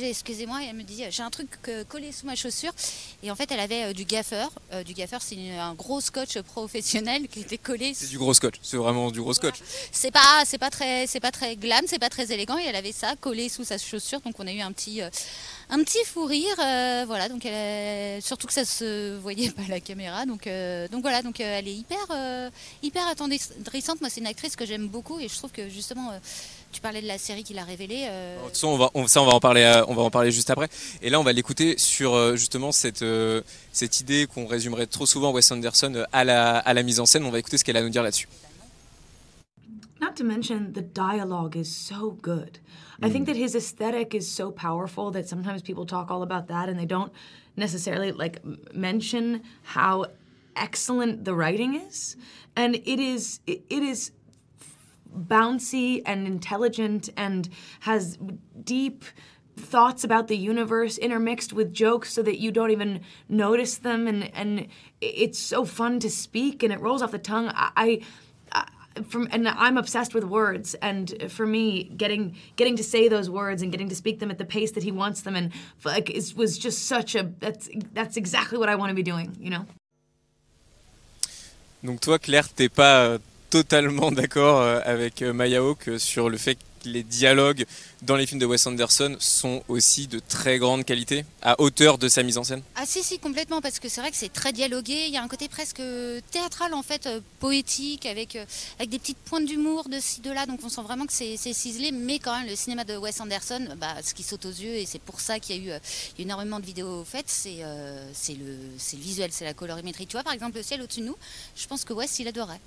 Excusez-moi, 0.03 0.63
et 0.63 0.67
elle 0.67 0.75
me 0.75 0.83
dit 0.83 1.03
J'ai 1.09 1.23
un 1.23 1.29
truc 1.29 1.49
collé 1.87 2.11
sous 2.11 2.25
ma 2.25 2.35
chaussure. 2.35 2.73
Et 3.23 3.31
en 3.31 3.35
fait, 3.35 3.51
elle 3.51 3.59
avait 3.59 3.85
euh, 3.85 3.93
du 3.93 4.05
gaffeur. 4.05 4.51
Euh, 4.73 4.83
du 4.83 4.93
gaffeur, 4.93 5.21
c'est 5.21 5.37
un 5.57 5.73
gros 5.73 6.01
scotch 6.01 6.39
professionnel 6.41 7.27
qui 7.27 7.41
était 7.41 7.57
collé. 7.57 7.93
C'est 7.93 8.07
du 8.07 8.17
gros 8.17 8.33
scotch, 8.33 8.55
c'est 8.61 8.77
vraiment 8.77 9.11
du 9.11 9.21
gros 9.21 9.33
scotch. 9.33 9.57
C'est 9.91 10.11
pas, 10.11 10.43
c'est 10.45 10.57
pas 10.57 10.69
très, 10.69 11.07
c'est 11.07 11.19
pas 11.19 11.31
très 11.31 11.55
glam, 11.55 11.83
c'est 11.87 11.99
pas 11.99 12.09
très 12.09 12.31
élégant. 12.31 12.57
Et 12.57 12.63
elle 12.65 12.75
avait 12.75 12.91
ça 12.91 13.15
collé 13.19 13.49
sous 13.49 13.63
sa 13.63 13.77
chaussure, 13.77 14.21
donc 14.21 14.35
on 14.39 14.47
a 14.47 14.51
eu 14.51 14.61
un 14.61 14.71
petit, 14.71 15.01
euh, 15.01 15.09
un 15.69 15.83
petit 15.83 16.03
fou 16.05 16.25
rire. 16.25 16.55
euh, 16.63 17.03
voilà, 17.07 17.29
donc 17.29 17.45
est- 17.45 18.19
surtout 18.21 18.47
que 18.47 18.53
ça 18.53 18.65
se 18.65 19.17
voyait 19.17 19.51
pas 19.51 19.61
à 19.63 19.69
la 19.69 19.79
caméra. 19.79 20.25
Donc, 20.25 20.47
euh, 20.47 20.87
voilà, 21.01 21.21
donc 21.21 21.39
euh, 21.39 21.57
elle 21.59 21.67
est 21.67 21.73
hyper, 21.75 21.97
euh, 22.11 22.49
hyper 22.81 23.07
attendrissante. 23.07 24.01
Moi, 24.01 24.09
c'est 24.09 24.19
une 24.21 24.27
actrice 24.27 24.55
que 24.55 24.65
j'aime 24.65 24.87
beaucoup 24.87 25.19
et 25.19 25.27
je 25.27 25.35
trouve 25.35 25.51
que 25.51 25.69
justement, 25.69 26.11
euh, 26.11 26.17
tu 26.71 26.81
parlais 26.81 27.01
de 27.01 27.07
la 27.07 27.17
série 27.17 27.43
qu'il 27.43 27.57
a 27.59 27.63
révélée. 27.63 28.05
euh, 28.09 28.37
De 28.37 28.43
toute 28.45 28.53
façon, 28.53 28.67
on 28.67 28.77
va, 28.77 29.07
ça, 29.07 29.21
on 29.21 29.25
va 29.25 29.33
en 29.33 29.39
parler, 29.39 29.61
euh, 29.63 29.83
on 29.87 29.93
va 29.95 30.01
en 30.03 30.11
parler 30.11 30.31
juste 30.31 30.49
après. 30.49 30.69
Et 31.01 31.09
là, 31.09 31.19
on 31.19 31.23
va 31.23 31.33
l'écouter 31.33 31.77
sur 31.77 32.13
euh, 32.13 32.35
justement 32.35 32.71
cette, 32.71 33.01
euh, 33.01 33.41
cette 33.71 33.99
idée 33.99 34.27
qu'on 34.33 34.47
résumerait 34.47 34.87
trop 34.87 35.05
souvent 35.05 35.31
Wes 35.31 35.51
Anderson 35.51 35.93
euh, 35.95 36.03
à 36.11 36.19
à 36.59 36.73
la 36.73 36.83
mise 36.83 36.99
en 36.99 37.05
scène. 37.05 37.23
On 37.25 37.31
va 37.31 37.39
écouter 37.39 37.57
ce 37.57 37.63
qu'elle 37.63 37.77
a 37.77 37.79
à 37.79 37.83
nous 37.83 37.89
dire 37.89 38.03
là-dessus. 38.03 38.27
To 40.19 40.25
mention, 40.25 40.73
the 40.73 40.81
dialogue 40.81 41.55
is 41.55 41.73
so 41.73 42.11
good. 42.11 42.59
I 43.01 43.09
think 43.09 43.23
mm. 43.23 43.27
that 43.27 43.37
his 43.37 43.55
aesthetic 43.55 44.13
is 44.13 44.29
so 44.29 44.51
powerful 44.51 45.11
that 45.11 45.29
sometimes 45.29 45.61
people 45.61 45.85
talk 45.85 46.11
all 46.11 46.23
about 46.23 46.49
that 46.49 46.67
and 46.67 46.77
they 46.77 46.85
don't 46.85 47.13
necessarily 47.55 48.11
like 48.11 48.41
m- 48.43 48.59
mention 48.73 49.43
how 49.63 50.07
excellent 50.57 51.23
the 51.23 51.33
writing 51.33 51.75
is. 51.75 52.17
And 52.57 52.75
it 52.75 52.99
is 52.99 53.39
it, 53.47 53.63
it 53.69 53.81
is 53.81 54.11
bouncy 55.17 56.01
and 56.05 56.27
intelligent 56.27 57.07
and 57.15 57.47
has 57.79 58.17
deep 58.61 59.05
thoughts 59.55 60.03
about 60.03 60.27
the 60.27 60.35
universe 60.35 60.97
intermixed 60.97 61.53
with 61.53 61.73
jokes 61.73 62.11
so 62.11 62.21
that 62.23 62.39
you 62.39 62.51
don't 62.51 62.71
even 62.71 62.99
notice 63.29 63.77
them 63.77 64.05
and 64.05 64.35
and 64.35 64.67
it's 64.99 65.39
so 65.39 65.63
fun 65.63 65.99
to 65.99 66.09
speak 66.09 66.61
and 66.63 66.73
it 66.73 66.79
rolls 66.81 67.01
off 67.01 67.11
the 67.11 67.19
tongue 67.19 67.47
I 67.53 67.71
I- 67.77 68.01
from 69.07 69.27
and 69.31 69.47
I'm 69.47 69.77
obsessed 69.77 70.13
with 70.13 70.23
words. 70.23 70.75
And 70.81 71.13
for 71.29 71.45
me 71.45 71.83
getting 71.95 72.35
getting 72.55 72.75
to 72.77 72.83
say 72.83 73.07
those 73.07 73.29
words 73.29 73.61
and 73.61 73.71
getting 73.71 73.89
to 73.89 73.95
speak 73.95 74.19
them 74.19 74.31
at 74.31 74.37
the 74.37 74.45
pace 74.45 74.71
that 74.71 74.83
he 74.83 74.91
wants 74.91 75.21
them 75.21 75.35
and 75.35 75.51
like 75.83 76.09
is, 76.09 76.35
was 76.35 76.57
just 76.57 76.85
such 76.87 77.15
a 77.15 77.23
that's 77.39 77.69
that's 77.93 78.17
exactly 78.17 78.57
what 78.57 78.69
I 78.69 78.75
want 78.75 78.89
to 78.89 78.95
be 78.95 79.03
doing 79.03 79.35
you 79.39 79.49
know? 79.49 79.65
Donc 81.81 82.01
toi, 82.01 82.17
Claire, 82.19 82.49
t'es 82.49 82.67
pas 82.67 83.05
euh, 83.05 83.19
totalement 83.49 84.11
d'accord 84.11 84.61
euh, 84.61 84.81
avec 84.83 85.21
euh, 85.21 85.33
Maya 85.33 85.63
Hawke 85.63 85.87
euh, 85.87 85.97
sur 85.97 86.29
le 86.29 86.37
fait 86.37 86.57
les 86.85 87.03
dialogues 87.03 87.65
dans 88.01 88.15
les 88.15 88.25
films 88.25 88.39
de 88.39 88.45
Wes 88.45 88.65
Anderson 88.65 89.15
sont 89.19 89.63
aussi 89.67 90.07
de 90.07 90.19
très 90.19 90.57
grande 90.57 90.85
qualité, 90.85 91.25
à 91.41 91.59
hauteur 91.59 91.97
de 91.97 92.07
sa 92.07 92.23
mise 92.23 92.37
en 92.37 92.43
scène. 92.43 92.61
Ah 92.75 92.83
si 92.85 93.03
si 93.03 93.19
complètement 93.19 93.61
parce 93.61 93.79
que 93.79 93.89
c'est 93.89 94.01
vrai 94.01 94.11
que 94.11 94.17
c'est 94.17 94.31
très 94.31 94.53
dialogué, 94.53 95.05
il 95.07 95.13
y 95.13 95.17
a 95.17 95.23
un 95.23 95.27
côté 95.27 95.47
presque 95.47 95.81
théâtral 96.31 96.73
en 96.73 96.83
fait, 96.83 97.05
euh, 97.07 97.19
poétique 97.39 98.05
avec 98.05 98.35
euh, 98.35 98.45
avec 98.77 98.89
des 98.89 98.99
petites 98.99 99.17
pointes 99.17 99.45
d'humour 99.45 99.89
de 99.89 99.99
ci 99.99 100.21
de 100.21 100.31
là, 100.31 100.45
donc 100.45 100.59
on 100.63 100.69
sent 100.69 100.81
vraiment 100.81 101.05
que 101.05 101.13
c'est 101.13 101.37
ciselé, 101.37 101.91
mais 101.91 102.19
quand 102.19 102.37
même 102.37 102.49
le 102.49 102.55
cinéma 102.55 102.83
de 102.83 102.95
Wes 102.95 103.19
Anderson, 103.19 103.67
bah, 103.77 103.95
ce 104.03 104.13
qui 104.13 104.23
saute 104.23 104.45
aux 104.45 104.49
yeux 104.49 104.75
et 104.75 104.85
c'est 104.85 105.01
pour 105.01 105.19
ça 105.19 105.39
qu'il 105.39 105.55
y 105.55 105.59
a 105.59 105.63
eu 105.63 105.71
euh, 105.71 105.79
énormément 106.17 106.59
de 106.59 106.65
vidéos 106.65 107.03
faites, 107.03 107.29
c'est 107.29 107.57
euh, 107.63 108.09
c'est 108.13 108.33
le 108.33 108.55
c'est 108.77 108.97
le 108.97 109.03
visuel, 109.03 109.29
c'est 109.31 109.45
la 109.45 109.53
colorimétrie. 109.53 110.07
Tu 110.07 110.13
vois 110.13 110.23
par 110.23 110.33
exemple 110.33 110.57
le 110.57 110.63
ciel 110.63 110.81
au-dessus 110.81 111.01
de 111.01 111.05
nous, 111.05 111.17
je 111.55 111.67
pense 111.67 111.83
que 111.83 111.93
Wes 111.93 112.19
il 112.19 112.27
adorait. 112.27 112.59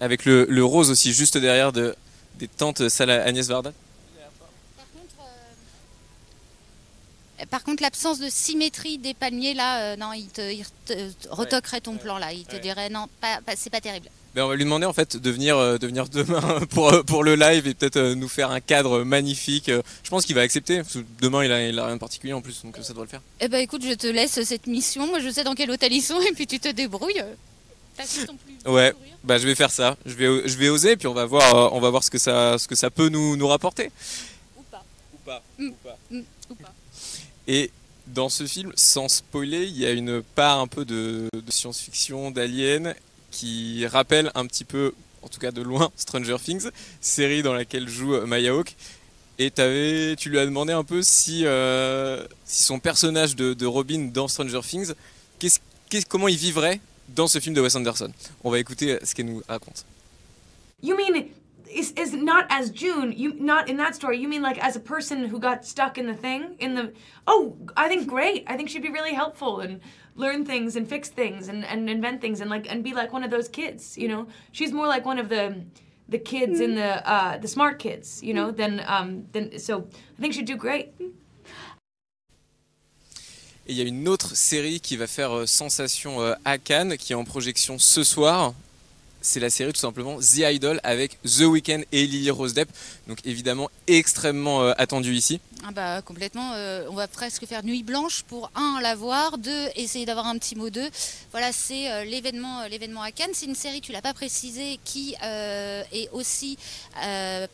Avec 0.00 0.24
le, 0.24 0.44
le 0.48 0.64
rose 0.64 0.90
aussi 0.90 1.12
juste 1.12 1.38
derrière 1.38 1.72
de, 1.72 1.94
des 2.38 2.48
tantes 2.48 2.88
Sala 2.88 3.22
Agnès 3.24 3.46
Varda. 3.48 3.72
Par 4.76 4.86
contre, 4.92 5.14
euh, 7.40 7.44
Par 7.50 7.62
contre, 7.64 7.82
l'absence 7.82 8.18
de 8.18 8.28
symétrie 8.28 8.98
des 8.98 9.14
palmiers, 9.14 9.54
là, 9.54 9.80
euh, 9.92 9.96
non, 9.96 10.12
il 10.12 10.26
te, 10.28 10.52
il 10.52 10.64
te 10.86 10.94
retoquerait 11.30 11.80
ton 11.80 11.96
plan, 11.96 12.18
là. 12.18 12.32
Il 12.32 12.44
te 12.44 12.56
dirait, 12.56 12.88
non, 12.90 13.06
pas, 13.20 13.40
pas- 13.44 13.54
c'est 13.56 13.70
pas 13.70 13.80
terrible. 13.80 14.08
Ben, 14.34 14.42
on 14.42 14.48
va 14.48 14.56
lui 14.56 14.64
demander 14.64 14.84
en 14.86 14.92
fait 14.92 15.16
de 15.16 15.30
venir, 15.30 15.56
euh, 15.56 15.78
de 15.78 15.86
venir 15.86 16.08
demain 16.08 16.60
pour, 16.70 16.92
euh, 16.92 17.02
pour 17.04 17.22
le 17.22 17.36
live 17.36 17.68
et 17.68 17.74
peut-être 17.74 17.96
euh, 17.98 18.14
nous 18.16 18.28
faire 18.28 18.50
un 18.50 18.58
cadre 18.60 19.04
magnifique. 19.04 19.68
Euh, 19.68 19.80
Je 20.02 20.10
pense 20.10 20.26
qu'il 20.26 20.34
va 20.34 20.40
accepter. 20.40 20.78
parce 20.78 20.94
que 20.94 21.04
demain 21.20 21.44
il 21.44 21.52
a, 21.52 21.68
il 21.68 21.78
a 21.78 21.86
rien 21.86 21.94
de 21.94 22.00
particulier 22.00 22.32
en 22.32 22.40
plus, 22.42 22.62
donc 22.64 22.76
euh, 22.76 22.82
ça 22.82 22.92
doit 22.94 23.04
le 23.04 23.08
faire. 23.08 23.20
Eh 23.40 23.46
ben, 23.46 23.58
écoute, 23.60 23.84
je 23.84 23.94
te 23.94 24.08
laisse 24.08 24.42
cette 24.42 24.66
mission. 24.66 25.06
Moi, 25.06 25.20
je 25.20 25.30
sais 25.30 25.44
dans 25.44 25.54
quel 25.54 25.70
hôtel 25.70 25.92
ils 25.92 26.02
sont, 26.02 26.20
et 26.28 26.32
puis 26.32 26.48
tu 26.48 26.58
te 26.58 26.66
débrouilles. 26.68 27.22
Ton 27.96 28.36
plus 28.36 28.54
Ouais, 28.72 28.90
sourire. 28.92 29.16
bah 29.24 29.38
je 29.38 29.46
vais 29.46 29.54
faire 29.54 29.70
ça. 29.70 29.96
Je 30.06 30.14
vais, 30.14 30.48
je 30.48 30.56
vais 30.58 30.68
oser, 30.68 30.96
puis 30.96 31.06
on 31.06 31.14
va 31.14 31.24
voir, 31.26 31.54
euh, 31.54 31.68
on 31.72 31.80
va 31.80 31.90
voir 31.90 32.02
ce 32.02 32.10
que 32.10 32.18
ça, 32.18 32.58
ce 32.58 32.66
que 32.68 32.74
ça 32.74 32.90
peut 32.90 33.08
nous, 33.08 33.36
nous 33.36 33.46
rapporter. 33.48 33.90
Ou 34.56 34.62
pas. 34.70 34.84
Ou 35.12 35.18
pas. 35.24 35.42
Mm. 35.58 35.68
Ou 35.68 35.74
pas. 35.82 35.98
Mm, 36.10 36.20
ou 36.50 36.54
pas. 36.56 36.72
Et 37.46 37.70
dans 38.06 38.28
ce 38.28 38.46
film, 38.46 38.72
sans 38.74 39.08
spoiler, 39.08 39.64
il 39.64 39.76
y 39.78 39.86
a 39.86 39.90
une 39.92 40.22
part 40.22 40.60
un 40.60 40.66
peu 40.66 40.84
de, 40.84 41.28
de 41.34 41.50
science-fiction, 41.50 42.30
d'alien, 42.30 42.94
qui 43.30 43.86
rappelle 43.86 44.30
un 44.34 44.46
petit 44.46 44.64
peu, 44.64 44.92
en 45.22 45.28
tout 45.28 45.40
cas 45.40 45.50
de 45.52 45.62
loin, 45.62 45.90
Stranger 45.96 46.36
Things, 46.42 46.68
série 47.00 47.42
dans 47.42 47.54
laquelle 47.54 47.88
joue 47.88 48.14
euh, 48.14 48.26
Maya 48.26 48.52
Hawke. 48.52 48.74
Et 49.38 49.50
t'avais, 49.50 50.14
tu 50.16 50.30
lui 50.30 50.38
as 50.38 50.44
demandé 50.44 50.72
un 50.72 50.84
peu 50.84 51.02
si, 51.02 51.42
euh, 51.44 52.24
si 52.44 52.62
son 52.62 52.78
personnage 52.78 53.34
de, 53.34 53.52
de 53.54 53.66
Robin 53.66 54.10
dans 54.12 54.28
Stranger 54.28 54.60
Things, 54.62 54.92
qu'est-ce- 55.40 55.58
qu'est-ce- 55.88 56.06
comment 56.06 56.28
il 56.28 56.36
vivrait 56.36 56.80
dans 57.08 57.26
ce 57.26 57.38
film 57.38 57.54
de 57.54 57.60
Wes 57.60 57.74
Anderson. 57.74 58.12
On 58.42 58.50
va 58.50 58.58
écouter 58.58 58.92
euh, 58.92 58.98
ce 59.02 59.14
qu'elle 59.14 59.26
nous 59.26 59.42
raconte. 59.48 59.84
You 60.82 60.96
mean 60.96 61.30
is, 61.74 61.92
is 61.96 62.14
not 62.14 62.46
as 62.50 62.70
June. 62.70 63.12
You 63.12 63.34
not 63.38 63.68
in 63.68 63.76
that 63.78 63.94
story. 63.94 64.18
You 64.18 64.28
mean 64.28 64.42
like 64.42 64.58
as 64.58 64.76
a 64.76 64.80
person 64.80 65.24
who 65.24 65.38
got 65.38 65.64
stuck 65.64 65.98
in 65.98 66.06
the 66.06 66.14
thing 66.14 66.56
in 66.58 66.74
the. 66.74 66.92
Oh, 67.26 67.56
I 67.76 67.88
think 67.88 68.06
great. 68.06 68.44
I 68.46 68.56
think 68.56 68.68
she'd 68.68 68.82
be 68.82 68.90
really 68.90 69.14
helpful 69.14 69.60
and 69.60 69.80
learn 70.16 70.44
things 70.44 70.76
and 70.76 70.88
fix 70.88 71.08
things 71.08 71.48
and, 71.48 71.64
and 71.64 71.90
invent 71.90 72.20
things 72.20 72.40
and 72.40 72.48
like 72.48 72.70
and 72.70 72.84
be 72.84 72.94
like 72.94 73.12
one 73.12 73.24
of 73.24 73.30
those 73.30 73.48
kids. 73.48 73.98
You 73.98 74.08
know, 74.08 74.28
she's 74.52 74.72
more 74.72 74.86
like 74.86 75.04
one 75.04 75.18
of 75.18 75.28
the 75.28 75.64
the 76.08 76.18
kids 76.18 76.60
in 76.60 76.74
the 76.74 77.08
uh, 77.08 77.38
the 77.38 77.48
smart 77.48 77.78
kids. 77.78 78.22
You 78.22 78.34
know, 78.34 78.50
than 78.50 78.82
um 78.86 79.26
than 79.32 79.58
so. 79.58 79.88
I 80.18 80.20
think 80.20 80.34
she'd 80.34 80.46
do 80.46 80.56
great. 80.56 80.94
Et 83.66 83.72
il 83.72 83.78
y 83.78 83.80
a 83.80 83.84
une 83.84 84.08
autre 84.08 84.36
série 84.36 84.78
qui 84.78 84.98
va 84.98 85.06
faire 85.06 85.34
euh, 85.34 85.46
sensation 85.46 86.20
euh, 86.20 86.34
à 86.44 86.58
Cannes, 86.58 86.98
qui 86.98 87.12
est 87.12 87.16
en 87.16 87.24
projection 87.24 87.78
ce 87.78 88.04
soir. 88.04 88.52
C'est 89.22 89.40
la 89.40 89.48
série 89.48 89.72
tout 89.72 89.80
simplement 89.80 90.18
The 90.18 90.52
Idol 90.52 90.80
avec 90.84 91.18
The 91.22 91.44
Weeknd 91.44 91.80
et 91.90 92.06
Lily 92.06 92.30
Rose 92.30 92.52
Depp. 92.52 92.68
Donc 93.08 93.20
évidemment 93.24 93.70
extrêmement 93.86 94.62
euh, 94.62 94.72
attendu 94.76 95.14
ici. 95.14 95.40
Ah 95.62 95.70
bah 95.70 96.02
complètement, 96.02 96.52
euh, 96.54 96.86
on 96.90 96.94
va 96.94 97.08
presque 97.08 97.46
faire 97.46 97.64
nuit 97.64 97.82
blanche 97.82 98.22
pour 98.24 98.50
un 98.54 98.80
la 98.82 98.94
voir, 98.94 99.38
deux 99.38 99.68
essayer 99.76 100.04
d'avoir 100.04 100.26
un 100.26 100.36
petit 100.36 100.56
mot 100.56 100.68
d'eux. 100.68 100.90
Voilà, 101.30 101.52
c'est 101.52 101.90
euh, 101.90 102.04
l'événement, 102.04 102.60
euh, 102.60 102.68
l'événement 102.68 103.00
à 103.00 103.10
Cannes. 103.12 103.30
C'est 103.32 103.46
une 103.46 103.54
série, 103.54 103.80
tu 103.80 103.90
l'as 103.92 104.02
pas 104.02 104.12
précisé, 104.12 104.78
qui 104.84 105.14
est 105.22 106.08
aussi 106.12 106.58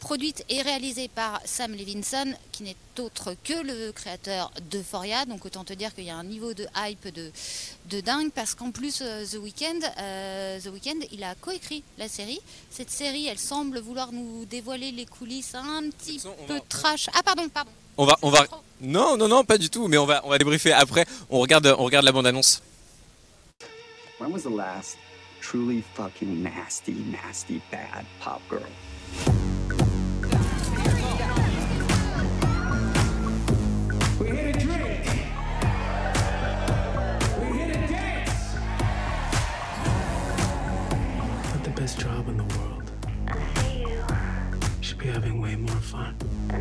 produite 0.00 0.44
et 0.48 0.62
réalisée 0.62 1.08
par 1.08 1.40
Sam 1.44 1.72
Levinson, 1.74 2.34
qui 2.52 2.64
n'est 2.64 2.76
autre 2.98 3.34
que 3.44 3.54
le 3.54 3.92
créateur 3.92 4.50
d'Euphoria. 4.70 5.24
Donc 5.24 5.44
autant 5.46 5.64
te 5.64 5.72
dire 5.72 5.94
qu'il 5.94 6.04
y 6.04 6.10
a 6.10 6.16
un 6.16 6.24
niveau 6.24 6.52
de 6.52 6.66
hype 6.76 7.08
de, 7.14 7.30
de 7.90 8.00
dingue, 8.00 8.30
parce 8.32 8.54
qu'en 8.54 8.72
plus 8.72 8.98
The 8.98 9.36
Weeknd, 9.40 9.80
euh, 9.98 10.60
The 10.60 10.66
Weeknd, 10.66 11.06
il 11.12 11.22
a 11.22 11.34
coécrit 11.36 11.82
la 11.96 12.08
série. 12.08 12.40
Cette 12.70 12.90
série, 12.90 13.26
elle 13.26 13.38
semble 13.38 13.78
vouloir 13.78 14.10
nous 14.12 14.44
dévoiler 14.46 14.90
les 14.90 15.06
coulisses 15.06 15.54
un 15.54 15.88
petit 15.90 16.20
peu 16.46 16.54
va- 16.54 16.60
trash. 16.68 17.08
Ah 17.14 17.22
pardon, 17.22 17.48
pardon. 17.48 17.70
On 18.00 18.06
va, 18.06 18.16
on 18.22 18.30
va. 18.30 18.46
Non, 18.80 19.18
non, 19.18 19.28
non, 19.28 19.44
pas 19.44 19.58
du 19.58 19.68
tout. 19.68 19.86
Mais 19.86 19.98
on 19.98 20.06
va, 20.06 20.22
on 20.24 20.30
va 20.30 20.38
débriefer 20.38 20.72
après. 20.72 21.04
On 21.28 21.38
regarde, 21.38 21.66
on 21.78 21.84
regarde 21.84 22.06
la 22.06 22.12
bande 22.12 22.28
annonce. 22.28 22.62
When 24.18 24.32
was 24.32 24.42
the 24.42 24.48
last 24.48 24.96
truly 25.42 25.84
fucking 25.94 26.42
nasty, 26.42 26.94
nasty, 27.12 27.60
bad 27.70 28.06
pop 28.18 28.40
girl? 28.48 28.62
We 34.18 34.28
hit 34.28 34.56
a 34.56 34.58
drink. 34.58 35.04
We 37.38 37.58
hit 37.58 37.76
a 37.76 37.86
dance. 37.86 38.56
Not 41.52 41.64
the 41.64 41.70
best 41.78 42.00
job 42.00 42.28
in 42.30 42.38
the 42.38 42.44
world. 42.56 42.90
You 44.78 44.82
should 44.82 44.96
be 44.96 45.08
having 45.08 45.42
way 45.42 45.54
more 45.56 45.76
fun. 45.82 46.16
I 46.48 46.56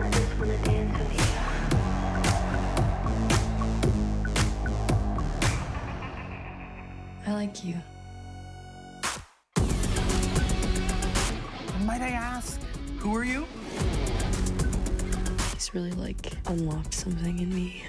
like 7.39 7.63
you. 7.63 7.75
Might 11.85 12.01
I 12.01 12.09
ask, 12.09 12.59
who 12.97 13.15
are 13.15 13.23
you? 13.23 13.47
He's 15.53 15.73
really 15.73 15.93
like 15.93 16.33
unlocked 16.47 16.93
something 16.93 17.39
in 17.39 17.55
me. 17.55 17.85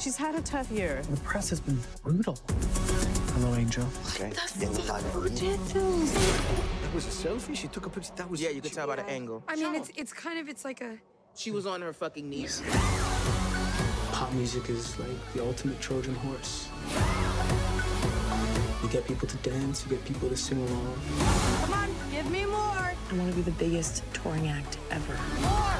She's 0.00 0.16
had 0.16 0.36
a 0.36 0.40
tough 0.40 0.70
year. 0.70 1.02
The 1.10 1.20
press 1.20 1.50
has 1.50 1.60
been 1.60 1.78
brutal. 2.02 2.38
Hello, 3.34 3.54
Angel. 3.54 3.86
Okay. 4.08 4.30
That 4.30 4.50
was 6.94 7.04
a 7.04 7.28
selfie. 7.28 7.54
She 7.54 7.68
took 7.68 7.84
a 7.84 7.90
picture. 7.90 8.14
That 8.16 8.30
was 8.30 8.40
Yeah, 8.40 8.48
you 8.48 8.62
could 8.62 8.72
tell 8.72 8.86
by 8.86 8.96
the 8.96 9.06
angle. 9.06 9.44
I 9.46 9.56
mean, 9.56 9.74
it's 9.74 9.90
it's 9.96 10.14
kind 10.14 10.38
of 10.38 10.48
it's 10.48 10.64
like 10.64 10.80
a 10.80 10.96
She 11.36 11.50
was 11.50 11.66
on 11.66 11.82
her 11.82 11.92
fucking 11.92 12.26
knees. 12.26 12.62
Pop 14.12 14.32
music 14.32 14.70
is 14.70 14.98
like 14.98 15.32
the 15.34 15.42
ultimate 15.44 15.78
Trojan 15.80 16.14
horse. 16.14 16.68
You 18.90 18.96
get 18.98 19.06
people 19.06 19.28
to 19.28 19.36
dance, 19.48 19.84
you 19.84 19.90
get 19.96 20.04
people 20.04 20.28
to 20.28 20.36
sing 20.36 20.58
along. 20.58 20.94
come 21.62 21.72
on, 21.74 21.88
give 22.10 22.28
me 22.28 22.44
more, 22.44 22.58
I 22.58 23.14
want 23.16 23.30
to 23.30 23.36
be 23.36 23.42
the 23.42 23.52
biggest 23.52 24.02
touring 24.12 24.48
act 24.48 24.78
ever. 24.90 25.14
more, 25.40 25.76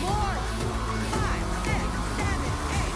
more. 0.00 0.36
Five, 1.12 1.44
six, 1.64 1.84
seven, 2.16 2.40
eight. 2.72 2.94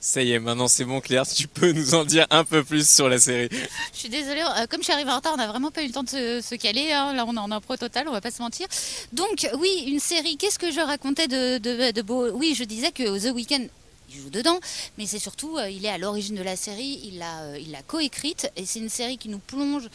Ça 0.00 0.22
y 0.22 0.32
est, 0.32 0.38
maintenant 0.38 0.68
c'est 0.68 0.86
bon, 0.86 1.00
Claire. 1.02 1.26
Tu 1.26 1.46
peux 1.46 1.72
nous 1.72 1.94
en 1.94 2.06
dire 2.06 2.26
un 2.30 2.44
peu 2.44 2.64
plus 2.64 2.88
sur 2.88 3.10
la 3.10 3.18
série. 3.18 3.50
Je 3.92 3.98
suis 3.98 4.08
désolée, 4.08 4.40
euh, 4.40 4.66
comme 4.70 4.80
je 4.80 4.84
suis 4.84 4.92
arrivée 4.94 5.10
en 5.10 5.16
retard, 5.16 5.34
on 5.34 5.36
n'a 5.36 5.48
vraiment 5.48 5.70
pas 5.70 5.82
eu 5.82 5.86
le 5.88 5.92
temps 5.92 6.02
de 6.02 6.08
se, 6.08 6.40
se 6.40 6.54
caler. 6.54 6.92
hein. 6.92 7.12
Là, 7.12 7.26
on 7.28 7.34
est 7.34 7.38
en 7.38 7.50
impro 7.50 7.76
total, 7.76 8.08
on 8.08 8.12
va 8.12 8.22
pas 8.22 8.30
se 8.30 8.40
mentir. 8.40 8.66
Donc, 9.12 9.46
oui, 9.58 9.84
une 9.86 10.00
série. 10.00 10.38
Qu'est-ce 10.38 10.58
que 10.58 10.72
je 10.72 10.80
racontais 10.80 11.28
de, 11.28 11.58
de, 11.58 11.90
de 11.92 12.02
beau? 12.02 12.30
Oui, 12.30 12.54
je 12.56 12.64
disais 12.64 12.90
que 12.90 13.18
The 13.18 13.34
Weeknd. 13.34 13.66
Il 14.12 14.20
joue 14.22 14.30
dedans, 14.30 14.58
mais 14.98 15.06
c'est 15.06 15.20
surtout, 15.20 15.56
euh, 15.56 15.70
il 15.70 15.84
est 15.84 15.88
à 15.88 15.96
l'origine 15.98 16.34
de 16.34 16.42
la 16.42 16.56
série, 16.56 17.00
il 17.04 17.18
l'a 17.18 17.42
euh, 17.42 17.58
il 17.60 17.70
l'a 17.70 17.82
coécrite, 17.82 18.50
et 18.56 18.66
c'est 18.66 18.80
une 18.80 18.88
série 18.88 19.18
qui 19.18 19.28
nous 19.28 19.38
plonge 19.38 19.88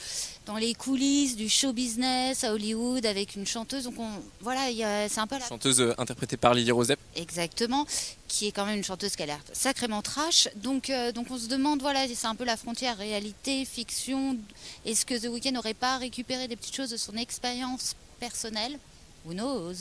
dans 0.46 0.56
les 0.56 0.74
coulisses 0.74 1.36
du 1.36 1.50
show 1.50 1.74
business 1.74 2.46
à 2.46 2.54
Hollywood 2.54 3.06
avec 3.06 3.36
une 3.36 3.46
chanteuse. 3.46 3.84
Donc, 3.84 3.96
on, 4.00 4.08
voilà, 4.40 4.70
il 4.70 4.78
y 4.78 4.84
a- 4.86 5.10
c'est 5.10 5.20
un 5.20 5.28
peu 5.28 5.38
la 5.38 5.46
Chanteuse 5.46 5.82
euh, 5.82 5.94
interprétée 5.98 6.38
par 6.38 6.54
Lily 6.54 6.72
Rose 6.72 6.88
Depp. 6.88 7.00
Exactement, 7.18 7.86
qui 8.30 8.48
est 8.48 8.52
quand 8.54 8.66
même 8.66 8.78
une 8.78 8.84
chanteuse 8.86 9.18
qui 9.18 9.24
a 9.24 9.26
l'air 9.26 9.42
sacrément 9.52 10.02
trash. 10.02 10.48
Donc, 10.56 10.90
euh, 10.90 11.12
donc 11.12 11.28
on 11.30 11.38
se 11.38 11.48
demande, 11.48 11.82
voilà, 11.82 12.08
c'est 12.08 12.28
un 12.28 12.36
peu 12.36 12.46
la 12.46 12.56
frontière 12.56 12.98
réalité, 12.98 13.66
fiction. 13.66 14.38
Est-ce 14.86 15.06
que 15.06 15.16
The 15.16 15.26
Weeknd 15.30 15.52
n'aurait 15.52 15.74
pas 15.74 15.98
récupéré 15.98 16.48
des 16.48 16.56
petites 16.56 16.76
choses 16.76 16.92
de 16.92 16.98
son 16.98 17.18
expérience 17.18 17.96
personnelle? 18.22 18.80
Who 19.26 19.34
knows? 19.34 19.76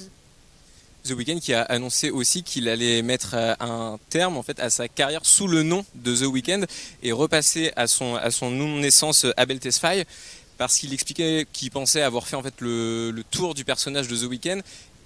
The 1.05 1.11
Weeknd 1.11 1.39
qui 1.39 1.53
a 1.53 1.63
annoncé 1.63 2.11
aussi 2.11 2.43
qu'il 2.43 2.67
allait 2.67 3.03
mettre 3.03 3.35
euh, 3.35 3.55
un 3.61 3.99
terme 4.09 4.39
en 4.39 4.43
fait 4.43 4.59
à 4.59 4.71
sa 4.71 4.89
carrière 4.89 5.21
sous 5.25 5.47
le 5.47 5.63
nom 5.63 5.85
de 5.95 6.17
The 6.17 6.27
Weeknd 6.27 6.65
et 7.03 7.13
repasser 7.13 7.73
à 7.77 7.87
son 7.87 8.15
à 8.15 8.31
son 8.31 8.51
naissance 8.51 9.27
euh, 9.27 9.33
Abel 9.37 9.59
Tesfaye 9.61 10.05
parce 10.57 10.79
qu'il 10.79 10.95
expliquait 10.95 11.47
qu'il 11.53 11.71
pensait 11.71 12.01
avoir 12.01 12.27
fait 12.27 12.37
en 12.37 12.43
fait 12.43 12.55
le, 12.61 13.11
le 13.11 13.23
tour 13.25 13.55
du 13.55 13.65
personnage 13.67 14.09
de 14.09 14.17
The 14.17 14.31
Weeknd 14.31 14.61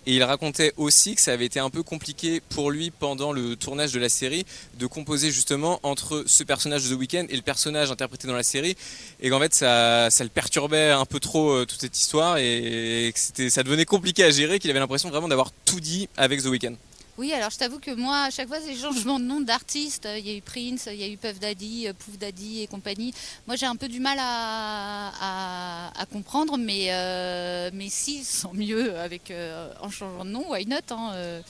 et 0.09 0.15
il 0.15 0.25
racontait 0.25 0.73
aussi 0.79 1.15
que 1.15 1.21
ça 1.21 1.33
avait 1.35 1.45
été 1.45 1.61
un 1.61 1.69
peu 1.69 1.83
compliqué 1.83 2.41
pour 2.49 2.71
lui 2.71 2.91
pendant 2.91 3.31
le 3.31 3.57
tournage 3.57 3.93
de 3.93 4.01
la 4.01 4.09
série 4.09 4.47
de 4.79 4.87
composer 4.87 5.31
justement 5.31 5.81
entre 5.83 6.25
ce 6.27 6.45
personnage 6.45 6.89
de 6.89 6.95
The 6.95 6.99
Weeknd 6.99 7.27
et 7.29 7.37
le 7.37 7.43
personnage 7.43 7.91
interprété 7.91 8.27
dans 8.27 8.35
la 8.35 8.43
série 8.43 8.75
et 9.21 9.29
qu'en 9.29 9.39
fait 9.39 9.53
ça, 9.53 10.09
le 10.19 10.29
perturbait 10.31 10.93
un 10.93 11.05
peu 11.05 11.21
trop 11.21 11.51
euh, 11.51 11.67
toute 11.67 11.83
cette 11.83 11.99
histoire 11.99 12.39
et 12.39 13.11
que 13.13 13.21
c'était, 13.21 13.51
ça 13.51 13.63
devenait 13.63 13.85
compliqué 13.85 14.25
à 14.25 14.31
gérer 14.31 14.59
qu'il 14.59 14.71
avait 14.71 14.81
l'impression 14.81 15.11
vraiment 15.11 15.29
d'avoir 15.29 15.53
tout 15.67 15.79
dit 15.79 16.09
avec 16.17 16.43
The 16.43 16.47
Weeknd. 16.47 16.77
Oui, 17.19 17.33
alors 17.33 17.51
je 17.51 17.59
t'avoue 17.59 17.81
que 17.81 17.91
moi, 17.91 18.27
à 18.27 18.31
chaque 18.31 18.47
fois, 18.47 18.59
c'est 18.65 18.77
changements 18.77 19.19
de 19.19 19.25
nom 19.25 19.41
d'artistes. 19.41 20.07
Il 20.19 20.25
y 20.25 20.31
a 20.31 20.37
eu 20.37 20.41
Prince, 20.41 20.89
il 20.93 21.01
y 21.01 21.03
a 21.03 21.09
eu 21.09 21.17
Puff 21.17 21.41
Daddy, 21.41 21.89
euh, 21.89 21.93
Pouf 21.93 22.17
Daddy 22.17 22.63
et 22.63 22.69
compagnie. 22.69 23.13
Moi, 23.49 23.57
j'ai 23.57 23.67
un 23.67 23.75
peu 23.75 23.89
du 23.89 23.99
mal 23.99 24.19
à, 24.21 25.11
à, 25.21 26.01
à 26.01 26.07
comprendre, 26.07 26.57
mais, 26.57 26.87
euh, 26.91 27.71
mais 27.75 27.89
si, 27.89 28.23
sans 28.23 28.55
mieux 28.55 28.97
avec, 29.01 29.33
euh, 29.33 29.73
en 29.81 29.91
changeant 29.91 30.25
de 30.25 30.31
nom, 30.31 30.49
why 30.53 30.65
not 30.65 30.77
hein, 30.91 31.11
euh, 31.15 31.41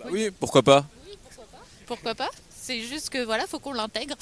Bah 0.00 0.06
oui, 0.10 0.32
pourquoi 0.32 0.64
pas 0.64 0.84
Pourquoi 1.86 2.16
pas? 2.16 2.30
C'est 2.66 2.80
juste 2.80 3.10
que 3.10 3.22
voilà, 3.22 3.46
faut 3.46 3.58
qu'on 3.58 3.74
l'intègre. 3.74 4.14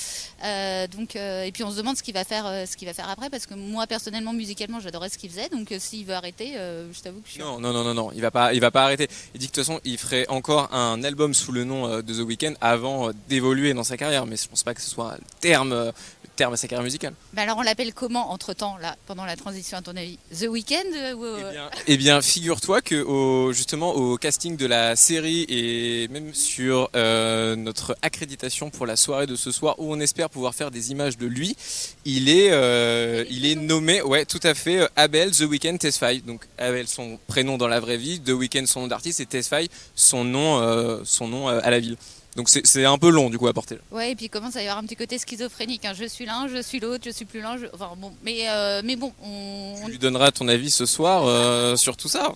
Euh, 0.44 0.88
donc 0.88 1.14
euh, 1.14 1.44
et 1.44 1.52
puis 1.52 1.62
on 1.62 1.70
se 1.70 1.76
demande 1.76 1.96
ce 1.96 2.02
qu'il 2.02 2.14
va 2.14 2.24
faire, 2.24 2.44
euh, 2.44 2.66
ce 2.66 2.76
qu'il 2.76 2.88
va 2.88 2.94
faire 2.94 3.08
après, 3.08 3.30
parce 3.30 3.46
que 3.46 3.54
moi 3.54 3.86
personnellement, 3.86 4.32
musicalement, 4.32 4.80
j'adorais 4.80 5.10
ce 5.10 5.16
qu'il 5.16 5.30
faisait. 5.30 5.48
Donc 5.48 5.72
s'il 5.78 6.04
veut 6.04 6.14
arrêter, 6.14 6.54
je 6.54 7.00
t'avoue 7.00 7.20
que 7.20 7.28
je 7.28 7.34
suis. 7.34 7.40
Non, 7.40 7.60
non, 7.60 7.72
non, 7.72 7.84
non, 7.84 7.94
non, 7.94 8.10
il 8.12 8.20
va 8.20 8.32
pas, 8.32 8.52
il 8.52 8.60
va 8.60 8.72
pas 8.72 8.82
arrêter. 8.82 9.06
Il 9.34 9.38
dit 9.38 9.46
que 9.46 9.52
de 9.52 9.54
toute 9.54 9.64
façon, 9.64 9.80
il 9.84 9.96
ferait 9.96 10.26
encore 10.28 10.74
un 10.74 11.04
album 11.04 11.34
sous 11.34 11.52
le 11.52 11.62
nom 11.62 12.00
de 12.00 12.02
The 12.02 12.26
Weeknd 12.26 12.54
avant 12.60 13.12
d'évoluer 13.28 13.74
dans 13.74 13.84
sa 13.84 13.96
carrière, 13.96 14.26
mais 14.26 14.36
je 14.36 14.48
pense 14.48 14.64
pas 14.64 14.74
que 14.74 14.82
ce 14.82 14.90
soit 14.90 15.14
le 15.18 15.24
terme, 15.40 15.92
terme 16.36 16.54
à 16.54 16.56
sa 16.56 16.68
carrière 16.68 16.84
musicale. 16.84 17.14
Mais 17.34 17.42
alors 17.42 17.58
on 17.58 17.62
l'appelle 17.62 17.92
comment 17.94 18.30
entre 18.30 18.52
temps 18.54 18.76
là, 18.78 18.96
pendant 19.06 19.24
la 19.24 19.36
transition 19.36 19.78
à 19.78 19.82
ton 19.82 19.96
avis? 19.96 20.18
The 20.38 20.46
Weeknd 20.48 20.92
euh, 20.94 21.14
ou, 21.14 21.24
euh, 21.24 21.68
Eh 21.86 21.96
bien, 21.96 22.20
figure-toi 22.22 22.80
que 22.80 23.02
au, 23.02 23.52
justement 23.52 23.94
au 23.94 24.16
casting 24.16 24.56
de 24.56 24.66
la 24.66 24.96
série 24.96 25.44
et 25.48 26.08
même 26.08 26.34
sur 26.34 26.90
euh, 26.94 27.56
notre 27.56 27.96
accréditation 28.02 28.70
pour 28.70 28.86
la 28.86 28.96
soirée 28.96 29.26
de 29.26 29.36
ce 29.36 29.52
soir, 29.52 29.74
où 29.78 29.92
on 29.92 30.00
espère 30.00 30.30
pouvoir 30.30 30.54
faire 30.54 30.70
des 30.70 30.90
images 30.90 31.18
de 31.18 31.26
lui, 31.26 31.56
il 32.04 32.28
est, 32.28 32.50
euh, 32.52 33.24
il 33.30 33.46
est 33.46 33.54
nommé, 33.56 34.02
ouais, 34.02 34.24
tout 34.24 34.40
à 34.42 34.54
fait, 34.54 34.88
Abel 34.96 35.30
The 35.32 35.42
Weeknd 35.42 35.76
Tesfaye. 35.76 36.22
Donc 36.22 36.46
Abel 36.58 36.88
son 36.88 37.18
prénom 37.26 37.58
dans 37.58 37.68
la 37.68 37.80
vraie 37.80 37.96
vie, 37.96 38.20
The 38.20 38.30
Weeknd 38.30 38.66
son 38.66 38.82
nom 38.82 38.86
d'artiste 38.88 39.20
et 39.20 39.26
Tesfaye 39.26 39.68
son 39.94 40.24
nom, 40.24 41.02
son 41.04 41.28
nom 41.28 41.48
à 41.48 41.70
la 41.70 41.78
ville. 41.78 41.96
Donc 42.36 42.48
c'est 42.48 42.84
un 42.86 42.96
peu 42.96 43.10
long 43.10 43.28
du 43.28 43.36
coup 43.38 43.46
à 43.46 43.52
porter. 43.52 43.78
Ouais, 43.90 44.12
et 44.12 44.16
puis 44.16 44.26
il 44.26 44.28
commence 44.30 44.56
à 44.56 44.62
y 44.62 44.66
avoir 44.66 44.78
un 44.78 44.84
petit 44.86 44.96
côté 44.96 45.18
schizophrénique. 45.18 45.84
hein. 45.84 45.92
Je 45.94 46.06
suis 46.06 46.24
l'un, 46.24 46.48
je 46.48 46.62
suis 46.62 46.80
l'autre, 46.80 47.02
je 47.04 47.10
suis 47.10 47.26
plus 47.26 47.40
l'un. 47.42 47.58
je- 47.58 47.66
Enfin 47.74 47.90
bon, 47.98 48.12
mais, 48.22 48.48
euh, 48.48 48.80
mais 48.84 48.96
bon, 48.96 49.12
on, 49.22 49.74
Tu 49.84 49.90
lui 49.90 49.98
donneras 49.98 50.30
ton 50.30 50.48
avis 50.48 50.70
ce 50.70 50.86
soir 50.86 51.24
euh, 51.26 51.76
sur 51.76 51.96
tout 51.96 52.08
ça. 52.08 52.32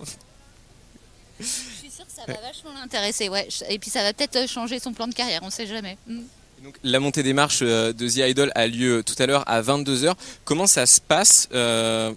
je 1.39 1.45
suis 1.45 1.89
sûre 1.91 2.05
que 2.05 2.11
ça 2.13 2.23
va 2.27 2.33
vachement 2.41 2.73
l'intéresser. 2.79 3.29
Ouais. 3.29 3.47
Et 3.69 3.79
puis 3.79 3.89
ça 3.89 4.03
va 4.03 4.13
peut-être 4.13 4.47
changer 4.49 4.79
son 4.79 4.93
plan 4.93 5.07
de 5.07 5.13
carrière, 5.13 5.41
on 5.43 5.49
sait 5.49 5.67
jamais. 5.67 5.97
Mm. 6.07 6.19
Donc, 6.63 6.75
la 6.83 6.99
montée 6.99 7.21
des 7.21 7.33
marches 7.33 7.59
euh, 7.61 7.93
de 7.93 8.07
The 8.09 8.29
Idol 8.29 8.51
a 8.55 8.65
lieu 8.67 9.03
tout 9.03 9.15
à 9.19 9.25
l'heure 9.27 9.43
à 9.47 9.61
22h. 9.61 10.13
Comment 10.43 10.65
ça 10.65 10.85
se 10.87 10.99
passe 10.99 11.47
euh, 11.53 12.11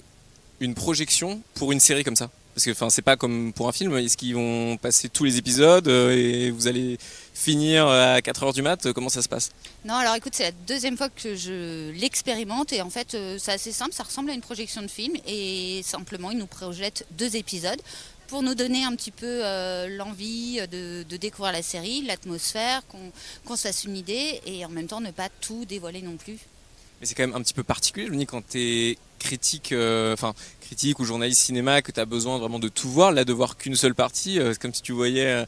une 0.60 0.74
projection 0.74 1.42
pour 1.54 1.72
une 1.72 1.80
série 1.80 2.04
comme 2.04 2.16
ça? 2.16 2.30
Parce 2.54 2.64
que 2.64 2.70
enfin 2.72 2.90
c'est 2.90 3.02
pas 3.02 3.16
comme 3.16 3.52
pour 3.52 3.68
un 3.68 3.72
film, 3.72 3.96
est-ce 3.96 4.16
qu'ils 4.16 4.34
vont 4.34 4.76
passer 4.76 5.08
tous 5.08 5.24
les 5.24 5.36
épisodes 5.38 5.86
euh, 5.88 6.10
et 6.10 6.50
vous 6.50 6.66
allez 6.66 6.98
finir 7.40 7.86
à 7.86 8.18
4h 8.20 8.52
du 8.52 8.62
mat 8.62 8.92
Comment 8.92 9.08
ça 9.08 9.22
se 9.22 9.28
passe? 9.28 9.50
Non, 9.84 9.94
alors 9.94 10.14
écoute, 10.14 10.34
c'est 10.34 10.44
la 10.44 10.52
deuxième 10.66 10.96
fois 10.96 11.08
que 11.08 11.34
je 11.34 11.90
l'expérimente 11.92 12.72
et 12.72 12.82
en 12.82 12.90
fait, 12.90 13.14
euh, 13.14 13.36
c'est 13.38 13.52
assez 13.52 13.72
simple, 13.72 13.92
ça 13.92 14.02
ressemble 14.02 14.30
à 14.30 14.34
une 14.34 14.42
projection 14.42 14.82
de 14.82 14.88
film 14.88 15.14
et 15.26 15.80
simplement, 15.82 16.30
ils 16.30 16.38
nous 16.38 16.46
projettent 16.46 17.06
deux 17.12 17.36
épisodes 17.36 17.80
pour 18.28 18.42
nous 18.42 18.54
donner 18.54 18.84
un 18.84 18.94
petit 18.94 19.10
peu 19.10 19.40
euh, 19.44 19.88
l'envie 19.96 20.60
de, 20.70 21.02
de 21.08 21.16
découvrir 21.16 21.52
la 21.52 21.62
série, 21.62 22.02
l'atmosphère, 22.02 22.82
qu'on 23.44 23.56
se 23.56 23.62
fasse 23.62 23.84
une 23.84 23.96
idée 23.96 24.40
et 24.44 24.64
en 24.64 24.68
même 24.68 24.86
temps 24.86 25.00
ne 25.00 25.10
pas 25.10 25.28
tout 25.40 25.64
dévoiler 25.64 26.02
non 26.02 26.16
plus. 26.16 26.38
Mais 27.00 27.06
c'est 27.06 27.14
quand 27.14 27.26
même 27.26 27.34
un 27.34 27.40
petit 27.40 27.54
peu 27.54 27.62
particulier, 27.62 28.06
je 28.06 28.12
me 28.12 28.18
dis, 28.18 28.26
quand 28.26 28.46
tu 28.46 28.60
es 28.60 28.98
critique, 29.18 29.72
euh, 29.72 30.12
enfin 30.12 30.34
critique 30.60 30.98
ou 30.98 31.04
journaliste 31.04 31.42
cinéma, 31.42 31.80
que 31.80 31.92
tu 31.92 32.00
as 32.00 32.04
besoin 32.04 32.38
vraiment 32.38 32.58
de 32.58 32.68
tout 32.68 32.90
voir, 32.90 33.10
là 33.10 33.24
de 33.24 33.32
voir 33.32 33.56
qu'une 33.56 33.74
seule 33.74 33.94
partie, 33.94 34.38
euh, 34.38 34.52
c'est 34.52 34.60
comme 34.60 34.74
si 34.74 34.82
tu 34.82 34.92
voyais 34.92 35.26
euh, 35.26 35.44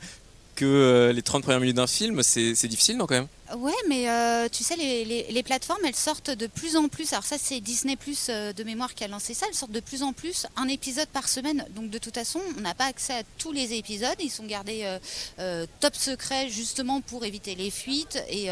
euh, 0.66 1.12
les 1.12 1.23
30 1.23 1.42
premières 1.42 1.61
minutes 1.61 1.76
d'un 1.76 1.87
film, 1.87 2.23
c'est 2.23 2.66
difficile 2.66 2.97
non 2.97 3.07
quand 3.07 3.14
même? 3.14 3.28
Ouais, 3.56 3.73
mais 3.87 4.09
euh, 4.09 4.49
tu 4.49 4.64
sais, 4.64 4.76
les, 4.76 5.42
plateformes, 5.42 5.85
elles 5.85 5.97
sortent 5.97 6.30
de 6.30 6.47
plus 6.47 6.76
en 6.76 6.88
plus. 6.88 7.12
Alors 7.12 7.25
ça, 7.25 7.37
c'est 7.38 7.61
Disney 7.61 7.97
Plus 7.97 8.28
euh, 8.30 8.52
de 8.52 8.64
mémoire 8.64 8.94
qui 8.94 9.04
a 9.04 9.09
lancé 9.09 9.35
ça. 9.35 9.47
Elles 9.49 9.54
sortent 9.54 9.73
de 9.73 9.80
plus 9.80 10.02
en 10.02 10.12
plus 10.12 10.47
un 10.56 10.68
épisode 10.68 11.09
par 11.09 11.28
semaine. 11.28 11.66
Donc 11.71 11.90
de 11.90 11.99
toute 11.99 12.14
façon, 12.14 12.40
on 12.56 12.61
n'a 12.61 12.75
pas 12.75 12.87
accès 12.87 13.12
à 13.12 13.23
tous 13.37 13.52
les 13.52 13.75
épisodes. 13.75 14.16
Ils 14.21 14.30
sont 14.30 14.47
gardés 14.47 14.99
euh, 15.38 15.66
top 15.80 15.97
secret 15.97 16.49
justement 16.49 17.00
pour 17.02 17.25
éviter 17.25 17.54
les 17.54 17.71
fuites 17.71 18.23
et, 18.30 18.49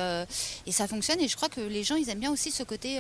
ça 0.71 0.87
fonctionne. 0.87 1.21
Et 1.21 1.29
je 1.29 1.37
crois 1.37 1.49
que 1.49 1.61
les 1.61 1.83
gens, 1.85 1.97
ils 1.97 2.09
aiment 2.11 2.21
bien 2.21 2.33
aussi 2.33 2.51
ce 2.51 2.63
côté 2.63 2.99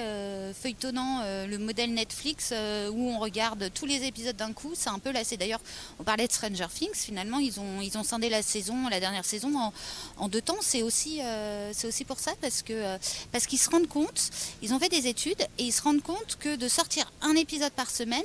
feuilletonnant, 0.61 1.23
le 1.47 1.57
modèle 1.57 1.93
Netflix 1.95 2.53
où 2.53 3.11
on 3.11 3.19
regarde 3.19 3.71
tous 3.75 3.87
les 3.87 4.05
épisodes 4.05 4.37
d'un 4.37 4.53
coup. 4.53 4.73
C'est 4.75 4.91
un 4.91 4.99
peu. 4.99 5.13
C'est 5.25 5.37
d'ailleurs, 5.37 5.61
on 5.99 6.05
parlait 6.05 6.27
de 6.27 6.33
Stranger 6.33 6.67
Things. 6.73 6.95
Finalement, 6.95 7.39
ils 7.39 7.59
ont 7.61 7.81
ils 7.81 7.97
ont 7.97 8.05
scindé 8.05 8.29
la 8.29 8.43
saison, 8.43 8.89
la 8.89 9.01
dernière 9.01 9.25
saison 9.25 9.73
en, 10.17 10.29
deux 10.29 10.43
temps. 10.43 10.59
C'est 10.61 10.83
aussi 10.83 11.21
aussi 11.91 12.05
pour 12.05 12.19
ça 12.19 12.33
parce 12.41 12.63
que 12.63 12.73
euh, 12.73 12.97
parce 13.33 13.47
qu'ils 13.47 13.59
se 13.59 13.69
rendent 13.69 13.89
compte, 13.89 14.31
ils 14.63 14.73
ont 14.73 14.79
fait 14.79 14.89
des 14.89 15.07
études 15.07 15.43
et 15.59 15.65
ils 15.65 15.73
se 15.73 15.83
rendent 15.83 16.03
compte 16.03 16.39
que 16.41 16.57
de 16.57 16.69
sortir 16.69 17.13
un 17.21 17.35
épisode 17.35 17.73
par 17.73 17.91
semaine, 17.91 18.25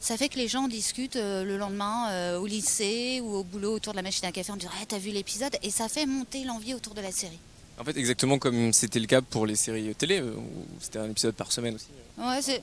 ça 0.00 0.16
fait 0.16 0.28
que 0.28 0.36
les 0.36 0.48
gens 0.48 0.68
discutent 0.68 1.16
euh, 1.16 1.44
le 1.44 1.56
lendemain 1.56 2.10
euh, 2.10 2.38
au 2.38 2.46
lycée 2.46 3.20
ou 3.22 3.36
au 3.36 3.44
boulot 3.44 3.72
autour 3.74 3.92
de 3.92 3.96
la 3.96 4.02
machine 4.02 4.26
à 4.26 4.32
café 4.32 4.52
en 4.52 4.56
disant 4.56 4.72
ah, 4.80 4.84
t'as 4.86 4.98
vu 4.98 5.10
l'épisode? 5.10 5.56
et 5.62 5.70
ça 5.70 5.88
fait 5.88 6.06
monter 6.06 6.44
l'envie 6.44 6.74
autour 6.74 6.94
de 6.94 7.00
la 7.00 7.12
série. 7.12 7.38
En 7.78 7.84
fait, 7.84 7.96
exactement 7.96 8.38
comme 8.38 8.72
c'était 8.72 9.00
le 9.00 9.06
cas 9.06 9.20
pour 9.20 9.46
les 9.46 9.56
séries 9.56 9.94
télé, 9.94 10.20
où 10.20 10.44
c'était 10.80 10.98
un 10.98 11.10
épisode 11.10 11.34
par 11.34 11.50
semaine 11.50 11.74
aussi. 11.74 11.86
Ouais, 12.18 12.40
c'est 12.40 12.62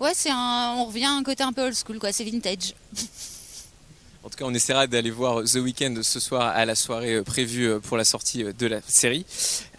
ouais, 0.00 0.12
c'est 0.14 0.30
un 0.30 0.74
on 0.76 0.84
revient 0.86 1.06
à 1.06 1.12
un 1.12 1.22
côté 1.22 1.42
un 1.42 1.52
peu 1.52 1.62
old 1.62 1.74
school 1.74 1.98
quoi, 1.98 2.12
c'est 2.12 2.24
vintage. 2.24 2.74
En 4.24 4.30
tout 4.30 4.38
cas, 4.38 4.46
on 4.46 4.54
essaiera 4.54 4.86
d'aller 4.86 5.10
voir 5.10 5.44
The 5.44 5.56
Weeknd 5.56 6.02
ce 6.02 6.18
soir 6.18 6.48
à 6.56 6.64
la 6.64 6.74
soirée 6.74 7.16
euh, 7.16 7.22
prévue 7.22 7.68
euh, 7.68 7.78
pour 7.78 7.98
la 7.98 8.04
sortie 8.04 8.42
euh, 8.42 8.54
de 8.54 8.66
la 8.66 8.80
série. 8.86 9.26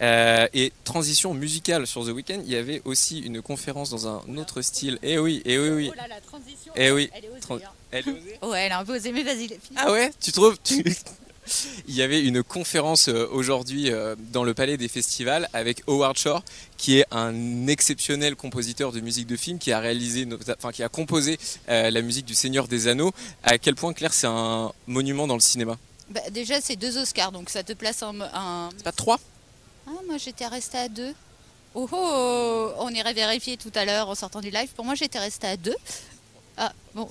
Euh, 0.02 0.46
et 0.54 0.72
transition 0.84 1.34
musicale 1.34 1.84
sur 1.88 2.04
The 2.04 2.10
Weeknd, 2.10 2.42
il 2.44 2.52
y 2.52 2.56
avait 2.56 2.80
aussi 2.84 3.18
une 3.18 3.42
conférence 3.42 3.90
dans 3.90 4.06
un 4.06 4.36
autre 4.36 4.62
style. 4.62 5.00
Eh 5.02 5.18
oui, 5.18 5.42
eh 5.44 5.58
oui, 5.58 5.70
oui. 5.70 5.90
Oh 5.92 5.96
là, 5.96 6.06
la 6.08 6.20
transition. 6.20 6.72
Eh 6.76 6.92
oui. 6.92 7.10
Elle 7.12 7.24
est 7.24 7.28
osée, 7.28 7.64
hein. 7.64 7.70
Elle 7.90 8.08
est 8.08 8.12
osée 8.12 8.38
Ouais, 8.42 8.60
elle 8.66 8.72
a 8.72 8.78
un 8.78 8.84
peu 8.84 8.94
osé, 8.94 9.10
mais 9.10 9.24
vas-y. 9.24 9.58
Ah 9.74 9.90
ouais, 9.90 10.12
tu 10.20 10.30
trouves? 10.30 10.56
Tu- 10.62 10.84
Il 11.88 11.94
y 11.94 12.02
avait 12.02 12.20
une 12.22 12.42
conférence 12.42 13.08
euh, 13.08 13.28
aujourd'hui 13.30 13.90
euh, 13.90 14.16
dans 14.32 14.44
le 14.44 14.54
Palais 14.54 14.76
des 14.76 14.88
Festivals 14.88 15.48
avec 15.52 15.82
Howard 15.86 16.18
Shore, 16.18 16.42
qui 16.76 16.98
est 16.98 17.06
un 17.10 17.66
exceptionnel 17.66 18.36
compositeur 18.36 18.92
de 18.92 19.00
musique 19.00 19.26
de 19.26 19.36
film, 19.36 19.58
qui 19.58 19.72
a 19.72 19.78
réalisé, 19.78 20.26
enfin 20.58 20.72
qui 20.72 20.82
a 20.82 20.88
composé 20.88 21.38
euh, 21.68 21.90
la 21.90 22.02
musique 22.02 22.26
du 22.26 22.34
Seigneur 22.34 22.68
des 22.68 22.88
Anneaux. 22.88 23.12
À 23.42 23.58
quel 23.58 23.74
point 23.74 23.92
Claire, 23.92 24.12
c'est 24.12 24.26
un 24.26 24.72
monument 24.86 25.26
dans 25.26 25.34
le 25.34 25.40
cinéma? 25.40 25.76
Bah, 26.10 26.20
déjà, 26.30 26.60
c'est 26.60 26.76
deux 26.76 26.98
Oscars, 26.98 27.32
donc 27.32 27.50
ça 27.50 27.62
te 27.62 27.72
place 27.72 28.02
un. 28.02 28.20
un... 28.20 28.70
C'est 28.76 28.84
pas 28.84 28.92
trois? 28.92 29.18
Ah, 29.88 29.92
moi 30.06 30.16
j'étais 30.18 30.46
restée 30.46 30.78
à 30.78 30.88
deux. 30.88 31.14
Oh 31.78 31.86
oh 31.92 32.72
On 32.78 32.88
irait 32.88 33.12
vérifier 33.12 33.58
tout 33.58 33.72
à 33.74 33.84
l'heure 33.84 34.08
en 34.08 34.14
sortant 34.14 34.40
du 34.40 34.50
live. 34.50 34.68
Pour 34.74 34.86
moi, 34.86 34.94
j'étais 34.94 35.18
restée 35.18 35.46
à 35.46 35.56
deux. 35.58 35.76
Ah, 36.58 36.72
bon. 36.94 37.06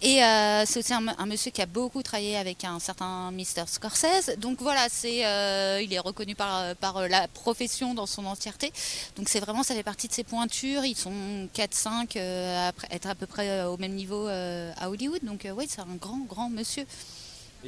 Et 0.00 0.22
euh, 0.22 0.64
c'est 0.64 0.78
aussi 0.78 0.92
un, 0.94 1.26
monsieur 1.26 1.50
qui 1.50 1.60
a 1.60 1.66
beaucoup 1.66 2.02
travaillé 2.04 2.36
avec 2.36 2.62
un 2.64 2.78
certain 2.78 3.32
Mr. 3.32 3.64
Scorsese. 3.66 4.36
Donc 4.38 4.58
voilà, 4.60 4.86
c'est, 4.88 5.26
euh, 5.26 5.80
il 5.82 5.92
est 5.92 5.98
reconnu 5.98 6.36
par, 6.36 6.76
par 6.76 7.08
la 7.08 7.26
profession 7.26 7.94
dans 7.94 8.06
son 8.06 8.24
entièreté. 8.26 8.72
Donc 9.16 9.28
c'est 9.28 9.40
vraiment, 9.40 9.64
ça 9.64 9.74
fait 9.74 9.82
partie 9.82 10.06
de 10.06 10.12
ses 10.12 10.22
pointures. 10.22 10.84
Ils 10.84 10.96
sont 10.96 11.12
4-5 11.56 12.16
euh, 12.16 12.68
à 12.68 12.72
près- 12.72 12.86
être 12.92 13.08
à 13.08 13.16
peu 13.16 13.26
près 13.26 13.48
euh, 13.50 13.68
au 13.68 13.76
même 13.76 13.92
niveau 13.94 14.28
euh, 14.28 14.70
à 14.78 14.88
Hollywood. 14.88 15.20
Donc 15.24 15.46
euh, 15.46 15.50
oui, 15.56 15.66
c'est 15.68 15.80
un 15.80 15.96
grand, 16.00 16.18
grand 16.28 16.48
monsieur. 16.48 16.84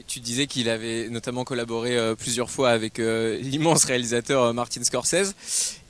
Tu 0.06 0.20
disais 0.20 0.46
qu'il 0.46 0.68
avait 0.68 1.08
notamment 1.08 1.42
collaboré 1.42 1.96
euh, 1.96 2.14
plusieurs 2.14 2.50
fois 2.52 2.70
avec 2.70 3.00
euh, 3.00 3.36
l'immense 3.40 3.82
réalisateur 3.84 4.44
euh, 4.44 4.52
Martin 4.52 4.84
Scorsese. 4.84 5.34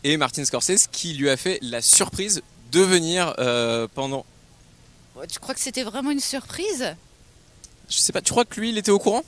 Et 0.05 0.17
Martin 0.17 0.47
Scorsese 0.47 0.87
qui 0.91 1.13
lui 1.13 1.29
a 1.29 1.37
fait 1.37 1.59
la 1.61 1.83
surprise 1.83 2.41
de 2.73 2.81
venir 2.81 3.35
euh, 3.39 3.87
pendant. 3.95 4.25
Tu 5.27 5.39
crois 5.41 5.55
que 5.55 5.61
c'était 5.61 5.83
vraiment 5.83 6.11
une 6.11 6.21
surprise 6.21 6.95
Je 7.89 7.97
sais 7.99 8.13
pas, 8.13 8.21
tu 8.23 8.31
crois 8.33 8.45
que 8.45 8.61
lui 8.61 8.71
il 8.71 8.79
était 8.79 8.91
au 8.91 8.99
courant 8.99 9.23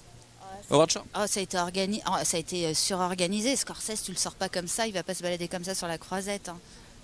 Oh, 1.17 1.27
ça 1.27 1.41
a 1.41 1.43
été 1.43 1.59
organisé, 1.59 2.03
ça 2.25 2.37
a 2.37 2.41
été 2.41 2.67
euh, 2.67 2.75
surorganisé. 2.75 3.57
Scorsese, 3.57 4.03
tu 4.05 4.13
le 4.13 4.17
sors 4.17 4.35
pas 4.37 4.49
comme 4.49 4.69
ça, 4.69 4.87
il 4.87 4.93
va 4.93 5.03
pas 5.03 5.15
se 5.15 5.23
balader 5.23 5.49
comme 5.49 5.65
ça 5.65 5.75
sur 5.75 5.89
la 5.89 5.99
croisette. 5.99 6.49
hein. 6.49 6.59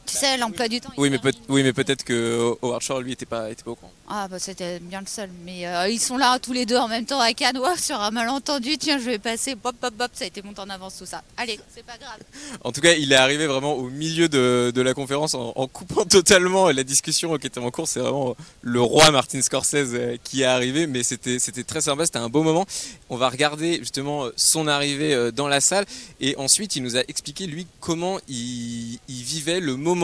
Tu 0.06 0.16
sais, 0.16 0.36
l'emploi 0.36 0.68
du 0.68 0.80
temps. 0.80 0.90
Oui, 0.96 1.10
mais, 1.10 1.18
peut- 1.18 1.32
oui, 1.48 1.62
mais 1.62 1.72
peut-être 1.72 2.04
que 2.04 2.54
Howard 2.62 2.82
Shore 2.82 3.00
lui 3.00 3.12
était 3.12 3.26
pas, 3.26 3.50
était 3.50 3.62
pas 3.62 3.72
au 3.72 3.74
courant. 3.74 3.92
Ah 4.08 4.28
bah 4.28 4.38
c'était 4.38 4.78
bien 4.78 5.00
le 5.00 5.06
seul. 5.06 5.28
Mais 5.44 5.66
euh, 5.66 5.88
ils 5.88 5.98
sont 5.98 6.16
là 6.16 6.38
tous 6.38 6.52
les 6.52 6.64
deux 6.64 6.76
en 6.76 6.86
même 6.88 7.04
temps 7.06 7.20
à 7.20 7.32
Cannes. 7.32 7.58
Sur 7.80 8.00
un 8.00 8.10
malentendu, 8.12 8.78
tiens, 8.78 8.98
je 8.98 9.04
vais 9.04 9.18
passer. 9.18 9.54
Bop, 9.56 9.74
bop, 9.82 9.92
bop, 9.94 10.10
ça 10.14 10.24
a 10.24 10.26
été 10.28 10.42
monté 10.42 10.60
en 10.60 10.70
avance 10.70 10.96
tout 10.98 11.06
ça. 11.06 11.22
Allez, 11.36 11.58
c'est 11.74 11.84
pas 11.84 11.96
grave. 11.98 12.18
En 12.64 12.72
tout 12.72 12.80
cas, 12.80 12.92
il 12.94 13.12
est 13.12 13.16
arrivé 13.16 13.46
vraiment 13.46 13.74
au 13.74 13.88
milieu 13.90 14.28
de, 14.28 14.72
de 14.74 14.80
la 14.82 14.94
conférence 14.94 15.34
en, 15.34 15.52
en 15.56 15.66
coupant 15.66 16.04
totalement 16.08 16.70
la 16.70 16.84
discussion 16.84 17.36
qui 17.38 17.46
était 17.48 17.58
en 17.60 17.70
cours. 17.70 17.88
C'est 17.88 18.00
vraiment 18.00 18.36
le 18.62 18.80
roi 18.80 19.10
Martin 19.10 19.42
Scorsese 19.42 19.74
euh, 19.94 20.16
qui 20.22 20.42
est 20.42 20.46
arrivé, 20.46 20.86
mais 20.86 21.02
c'était 21.02 21.38
c'était 21.38 21.64
très 21.64 21.80
sympa, 21.80 22.04
c'était 22.06 22.18
un 22.18 22.28
beau 22.28 22.42
moment. 22.42 22.64
On 23.10 23.16
va 23.16 23.28
regarder 23.28 23.78
justement 23.78 24.26
son 24.36 24.68
arrivée 24.68 25.14
euh, 25.14 25.30
dans 25.32 25.48
la 25.48 25.60
salle 25.60 25.84
et 26.20 26.36
ensuite 26.36 26.76
il 26.76 26.82
nous 26.82 26.96
a 26.96 27.00
expliqué 27.08 27.46
lui 27.46 27.66
comment 27.80 28.18
il, 28.28 28.98
il 29.08 29.22
vivait 29.22 29.60
le 29.60 29.76
moment 29.76 29.95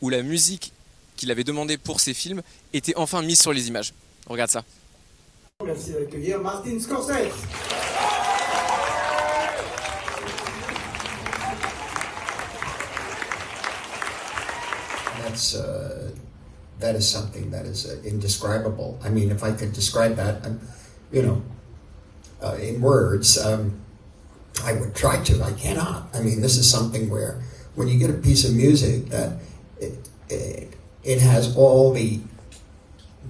où 0.00 0.10
la 0.10 0.22
musique 0.22 0.72
qu'il 1.16 1.30
avait 1.30 1.44
demandé 1.44 1.76
pour 1.76 2.00
ses 2.00 2.14
films 2.14 2.42
était 2.72 2.94
enfin 2.96 3.22
mise 3.22 3.40
sur 3.40 3.52
les 3.52 3.68
images. 3.68 3.92
Regarde 4.26 4.50
ça. 4.50 4.64
Merci 5.64 5.92
d'accueillir 5.92 6.40
Martin 6.40 6.78
Scorsese. 6.80 7.34
That's 15.22 15.54
uh, 15.54 16.10
that 16.80 16.96
is 16.96 17.06
something 17.06 17.50
that 17.50 17.66
is 17.66 17.86
uh, 17.86 18.00
indescribable. 18.08 18.98
I 19.04 19.10
mean, 19.10 19.30
if 19.30 19.44
I 19.44 19.52
could 19.52 19.72
describe 19.72 20.16
that, 20.16 20.44
um, 20.46 20.60
you 21.12 21.22
know, 21.22 21.42
uh, 22.42 22.56
in 22.56 22.80
words, 22.80 23.38
um, 23.38 23.80
I 24.64 24.72
would 24.72 24.94
try 24.94 25.22
to. 25.22 25.42
I 25.42 25.52
cannot. 25.52 26.08
I 26.14 26.20
mean, 26.20 26.40
this 26.40 26.56
is 26.56 26.68
something 26.68 27.10
where 27.10 27.42
when 27.74 27.88
you 27.88 27.98
get 27.98 28.10
a 28.10 28.14
piece 28.14 28.48
of 28.48 28.54
music 28.54 29.06
that 29.06 29.38
it 29.80 30.08
it, 30.28 30.76
it 31.02 31.20
has 31.20 31.56
all 31.56 31.92
the 31.92 32.20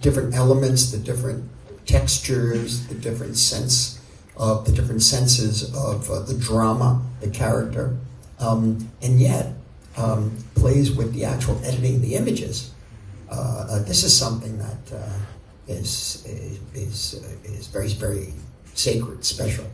different 0.00 0.34
elements, 0.34 0.90
the 0.90 0.98
different 0.98 1.48
textures, 1.86 2.86
the 2.88 2.94
different 2.94 3.36
sense 3.36 4.00
of 4.36 4.64
the 4.64 4.72
different 4.72 5.02
senses 5.02 5.74
of 5.74 6.10
uh, 6.10 6.20
the 6.20 6.34
drama, 6.34 7.02
the 7.20 7.28
character, 7.28 7.96
um, 8.38 8.88
and 9.02 9.20
yet 9.20 9.52
um, 9.96 10.34
plays 10.54 10.92
with 10.92 11.12
the 11.12 11.24
actual 11.24 11.60
editing 11.64 12.00
the 12.00 12.14
images. 12.14 12.72
Uh, 13.30 13.66
uh, 13.70 13.82
this 13.82 14.02
is 14.02 14.16
something 14.16 14.58
that 14.58 14.96
uh, 14.96 15.18
is 15.68 16.26
is 16.74 17.22
uh, 17.22 17.50
is 17.50 17.66
very 17.66 17.88
very 17.88 18.32
sacred, 18.74 19.24
special. 19.24 19.66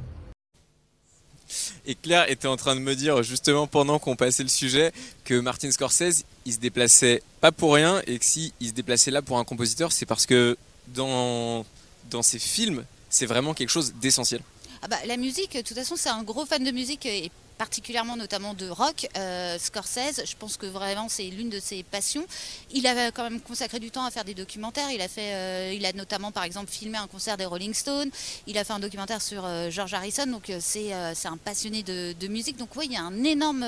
Et 1.87 1.95
Claire 1.95 2.29
était 2.29 2.49
en 2.49 2.57
train 2.57 2.75
de 2.75 2.81
me 2.81 2.95
dire 2.97 3.23
justement 3.23 3.67
pendant 3.69 3.99
qu'on 3.99 4.17
passait 4.17 4.43
le 4.43 4.49
sujet 4.49 4.93
que 5.25 5.39
Martin 5.39 5.71
Scorsese, 5.71 6.25
il 6.45 6.53
se 6.53 6.59
déplaçait 6.59 7.23
pas 7.41 7.53
pour 7.53 7.75
rien 7.75 8.03
et 8.07 8.19
que 8.19 8.25
si 8.25 8.53
il 8.61 8.69
se 8.69 8.73
déplaçait 8.73 9.13
là 9.13 9.23
pour 9.23 9.39
un 9.39 9.45
compositeur, 9.45 9.93
c'est 9.93 10.07
parce 10.07 10.27
que 10.27 10.57
dans 10.89 11.65
dans 12.11 12.23
ses 12.23 12.39
films, 12.39 12.85
c'est 13.09 13.27
vraiment 13.27 13.55
quelque 13.55 13.71
chose 13.71 13.95
d'essentiel. 13.95 14.41
Ah 14.83 14.89
bah, 14.89 14.97
la 15.07 15.17
musique, 15.17 15.57
de 15.57 15.63
toute 15.63 15.77
façon, 15.77 15.97
c'est 15.97 16.09
un 16.09 16.23
gros 16.23 16.45
fan 16.45 16.63
de 16.63 16.71
musique 16.71 17.07
et 17.07 17.31
particulièrement 17.59 18.17
notamment 18.17 18.55
de 18.55 18.69
rock, 18.69 19.09
euh, 19.17 19.59
Scorsese, 19.59 20.23
je 20.25 20.37
pense 20.37 20.57
que 20.57 20.67
vraiment 20.67 21.09
c'est 21.09 21.25
l'une 21.25 21.49
de 21.49 21.61
ses 21.61 21.83
passions. 21.83 22.27
Il 22.71 22.87
avait 22.87 23.13
quand 23.13 23.23
même 23.23 23.41
consacré 23.41 23.79
du 23.79 23.91
temps 23.91 24.05
à 24.05 24.11
faire 24.11 24.25
des 24.25 24.35
documentaires. 24.35 24.91
Il 24.91 25.01
a 25.01 25.09
fait, 25.09 25.35
euh, 25.35 25.73
il 25.75 25.85
a 25.87 25.93
notamment 25.93 26.33
par 26.33 26.45
exemple 26.45 26.71
filmé 26.71 26.99
un 26.99 27.07
concert 27.07 27.37
des 27.37 27.47
Rolling 27.47 27.75
Stones. 27.75 28.11
Il 28.47 28.59
a 28.59 28.65
fait 28.65 28.73
un 28.73 28.79
documentaire 28.79 29.23
sur 29.23 29.45
euh, 29.45 29.71
George 29.71 29.95
Harrison. 29.95 30.27
Donc 30.27 30.53
c'est 30.61 30.93
un 30.93 31.37
passionné 31.37 31.83
de, 31.83 32.15
de 32.19 32.29
musique. 32.29 32.57
Donc 32.57 32.77
oui, 32.77 32.87
il 32.87 32.93
y 32.93 32.97
a 32.97 33.03
un 33.03 33.25
énorme 33.25 33.65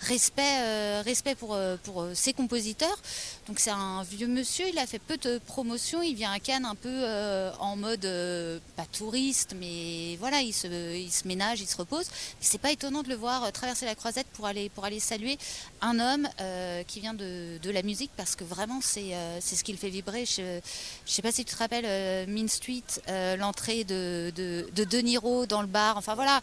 respect 0.00 1.00
respect 1.02 1.34
pour 1.34 1.56
pour 1.84 2.06
ses 2.14 2.32
compositeurs. 2.32 2.98
Donc 3.46 3.60
c'est 3.60 3.70
un 3.70 4.02
vieux 4.02 4.26
monsieur. 4.26 4.68
Il 4.68 4.78
a 4.78 4.86
fait 4.86 4.98
peu 4.98 5.16
de 5.16 5.38
promotion. 5.38 6.02
Il 6.02 6.14
vient 6.14 6.32
à 6.32 6.40
Cannes 6.40 6.64
un 6.64 6.74
peu 6.74 7.04
en 7.58 7.76
mode 7.76 8.08
pas 8.76 8.86
touriste, 8.92 9.54
mais 9.58 10.16
voilà, 10.16 10.40
il 10.40 10.52
se 10.52 10.66
il 10.96 11.10
se 11.10 11.26
ménage, 11.26 11.60
il 11.60 11.66
se 11.68 11.76
repose. 11.76 12.06
C'est 12.40 12.60
pas 12.60 12.72
étonnant 12.72 13.02
de 13.02 13.08
le 13.08 13.19
voir 13.20 13.44
euh, 13.44 13.50
traverser 13.50 13.86
la 13.86 13.94
croisette 13.94 14.26
pour 14.32 14.46
aller, 14.46 14.68
pour 14.70 14.84
aller 14.84 14.98
saluer 14.98 15.38
un 15.80 16.00
homme 16.00 16.28
euh, 16.40 16.82
qui 16.84 17.00
vient 17.00 17.14
de, 17.14 17.58
de 17.62 17.70
la 17.70 17.82
musique 17.82 18.10
parce 18.16 18.34
que 18.34 18.44
vraiment 18.44 18.80
c'est 18.82 19.14
euh, 19.14 19.38
c'est 19.40 19.54
ce 19.56 19.62
qui 19.62 19.72
le 19.72 19.78
fait 19.78 19.90
vibrer. 19.90 20.24
Je, 20.26 20.60
je 21.06 21.12
sais 21.12 21.22
pas 21.22 21.30
si 21.30 21.44
tu 21.44 21.52
te 21.54 21.58
rappelles 21.58 21.86
euh, 21.86 22.26
Mean 22.26 22.48
Street, 22.48 22.82
euh, 23.08 23.36
l'entrée 23.36 23.84
de, 23.84 24.32
de, 24.34 24.68
de 24.74 24.84
De 24.84 24.98
Niro 24.98 25.46
dans 25.46 25.60
le 25.60 25.68
bar. 25.68 25.96
Enfin 25.96 26.14
voilà, 26.14 26.40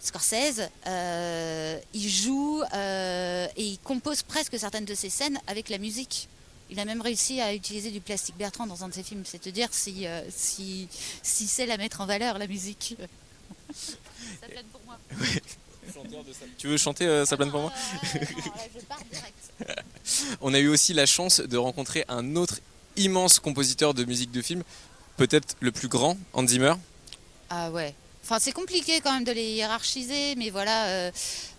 Scorsese, 0.00 0.62
euh, 0.86 1.78
il 1.92 2.08
joue 2.08 2.62
euh, 2.72 3.46
et 3.56 3.64
il 3.64 3.78
compose 3.80 4.22
presque 4.22 4.58
certaines 4.58 4.86
de 4.86 4.94
ses 4.94 5.10
scènes 5.10 5.38
avec 5.46 5.68
la 5.68 5.78
musique. 5.78 6.28
Il 6.72 6.78
a 6.78 6.84
même 6.84 7.02
réussi 7.02 7.40
à 7.40 7.52
utiliser 7.52 7.90
du 7.90 8.00
plastique 8.00 8.36
Bertrand 8.36 8.66
dans 8.66 8.84
un 8.84 8.88
de 8.88 8.94
ses 8.94 9.02
films. 9.02 9.24
C'est 9.26 9.40
te 9.40 9.48
dire 9.48 9.68
si, 9.72 10.06
euh, 10.06 10.22
si, 10.30 10.86
si 11.20 11.48
c'est 11.48 11.66
la 11.66 11.76
mettre 11.76 12.00
en 12.00 12.06
valeur, 12.06 12.38
la 12.38 12.46
musique. 12.46 12.96
Ça 13.74 14.46
plaît 14.46 14.64
pour 14.72 14.80
moi. 14.86 14.96
Tu 16.58 16.68
veux 16.68 16.76
chanter 16.76 17.06
euh, 17.06 17.24
plane 17.24 17.50
pour 17.50 17.62
moi? 17.62 17.72
Je 18.02 18.80
pars 18.86 18.98
direct. 19.10 19.84
On 20.40 20.54
a 20.54 20.58
eu 20.58 20.68
aussi 20.68 20.92
la 20.92 21.06
chance 21.06 21.40
de 21.40 21.56
rencontrer 21.56 22.04
un 22.08 22.36
autre 22.36 22.60
immense 22.96 23.38
compositeur 23.38 23.94
de 23.94 24.04
musique 24.04 24.32
de 24.32 24.42
film, 24.42 24.62
peut-être 25.16 25.56
le 25.60 25.72
plus 25.72 25.88
grand, 25.88 26.16
Hans 26.32 26.46
Zimmer. 26.46 26.74
Ah 27.48 27.70
ouais. 27.70 27.94
Enfin, 28.30 28.38
c'est 28.38 28.52
compliqué 28.52 29.00
quand 29.00 29.12
même 29.12 29.24
de 29.24 29.32
les 29.32 29.54
hiérarchiser, 29.54 30.36
mais 30.36 30.50
voilà, 30.50 30.86
euh, 30.86 31.10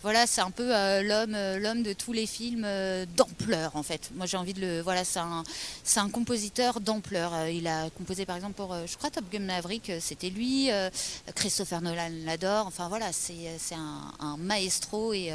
voilà, 0.04 0.26
c'est 0.26 0.40
un 0.40 0.52
peu 0.52 0.74
euh, 0.74 1.04
l'homme, 1.04 1.36
euh, 1.36 1.60
l'homme 1.60 1.84
de 1.84 1.92
tous 1.92 2.14
les 2.14 2.26
films 2.26 2.66
d'ampleur 3.18 3.76
en 3.76 3.84
fait. 3.84 4.10
Moi, 4.16 4.26
j'ai 4.26 4.38
envie 4.38 4.54
de 4.54 4.62
le, 4.62 4.80
voilà, 4.80 5.04
c'est 5.04 5.20
un, 5.20 5.44
c'est 5.84 6.00
un 6.00 6.10
compositeur 6.10 6.80
d'ampleur. 6.80 7.50
Il 7.50 7.68
a 7.68 7.90
composé 7.90 8.26
par 8.26 8.38
exemple 8.38 8.54
pour, 8.54 8.74
je 8.88 8.96
crois, 8.96 9.10
Top 9.10 9.26
Gun 9.30 9.40
Maverick, 9.40 9.92
c'était 10.00 10.30
lui. 10.30 10.70
Christopher 11.36 11.82
Nolan 11.82 12.10
l'adore. 12.24 12.68
Enfin 12.68 12.88
voilà, 12.88 13.12
c'est, 13.12 13.58
c'est 13.60 13.76
un, 13.76 14.38
maestro 14.38 15.12
et 15.12 15.34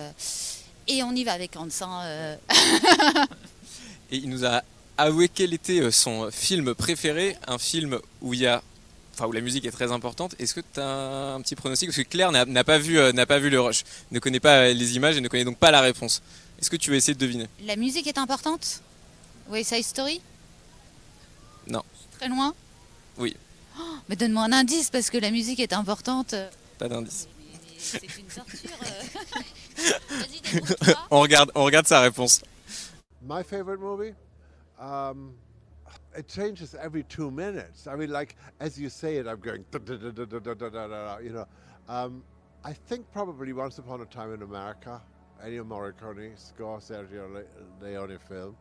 et 0.89 1.03
on 1.03 1.13
y 1.13 1.23
va 1.23 1.35
avec 1.35 1.55
Hans. 1.57 1.69
euh. 1.83 2.35
Et 4.11 4.17
il 4.17 4.31
nous 4.31 4.47
a 4.47 4.63
avoué 4.97 5.29
quel 5.29 5.53
était 5.53 5.91
son 5.91 6.31
film 6.31 6.75
préféré, 6.75 7.37
un 7.47 7.59
film 7.59 7.99
où 8.23 8.33
il 8.33 8.41
y 8.41 8.47
a 8.47 8.63
Enfin, 9.19 9.27
où 9.29 9.33
la 9.33 9.41
musique 9.41 9.65
est 9.65 9.71
très 9.71 9.93
importante. 9.93 10.35
Est-ce 10.39 10.53
que 10.53 10.61
tu 10.61 10.79
as 10.79 11.33
un 11.35 11.41
petit 11.41 11.55
pronostic? 11.57 11.89
Parce 11.89 11.97
que 11.97 12.03
Claire 12.03 12.33
n'a 12.33 12.65
pas, 12.65 12.77
vu, 12.77 12.99
euh, 12.99 13.13
n'a 13.13 13.25
pas 13.25 13.39
vu 13.39 13.49
le 13.49 13.59
rush, 13.59 13.83
ne 14.11 14.19
connaît 14.19 14.41
pas 14.41 14.69
les 14.69 14.97
images 14.97 15.17
et 15.17 15.23
ne 15.23 15.29
connaît 15.29 15.45
donc 15.45 15.57
pas 15.57 15.71
la 15.71 15.81
réponse. 15.81 16.23
Est-ce 16.61 16.69
que 16.69 16.77
tu 16.77 16.91
veux 16.91 16.97
essayer 16.97 17.15
de 17.15 17.19
deviner? 17.19 17.47
La 17.65 17.77
musique 17.77 18.07
est 18.07 18.19
importante? 18.19 18.83
West 19.49 19.73
Side 19.75 19.85
Story, 19.85 20.21
Non. 21.67 21.83
très 22.19 22.29
loin? 22.29 22.55
Oui, 23.17 23.35
Oh, 23.79 23.83
mais 24.09 24.17
donne-moi 24.17 24.43
un 24.45 24.53
indice 24.53 24.91
parce 24.91 25.09
que 25.11 25.17
la 25.19 25.31
musique 25.31 25.61
est 25.61 25.73
importante. 25.73 26.35
pas 26.79 26.89
d'indice. 26.89 27.27
C'est 27.79 28.03
une 28.19 28.25
torture. 28.27 28.71
euh. 28.87 29.93
On, 31.11 31.21
regarde, 31.21 31.51
on 31.55 31.65
regarde 31.65 31.87
sa 31.87 32.01
réponse. 32.01 32.41
My 33.23 33.43
favorite 33.45 33.81
movie? 33.81 34.13
Um, 34.81 35.33
it 36.17 36.29
changes 36.29 36.75
every 36.75 37.03
two 37.05 37.31
minutes. 37.31 37.87
I 37.87 37.95
mean, 37.97 38.11
like, 38.11 38.37
as 38.61 38.79
you 38.79 38.89
say 38.89 39.17
it, 39.17 39.27
I'm 39.27 39.41
going, 39.41 39.65
da, 39.71 39.79
da, 39.79 39.97
da, 39.97 40.11
da, 40.11 40.25
da, 40.25 40.39
da, 40.39 40.55
da, 40.55 40.69
da, 40.69 40.89
da, 40.89 41.19
you 41.19 41.31
know. 41.31 41.47
Um, 41.89 42.25
I 42.65 42.73
think 42.73 43.11
probably 43.13 43.53
Once 43.53 43.79
Upon 43.79 44.01
a 44.01 44.07
Time 44.07 44.33
in 44.33 44.43
America, 44.43 45.01
Ennio 45.45 45.65
Morricone, 45.65 46.39
score 46.39 46.79
Sergio 46.79 47.33
Le- 47.33 47.85
Leone 47.85 48.19
film. 48.29 48.57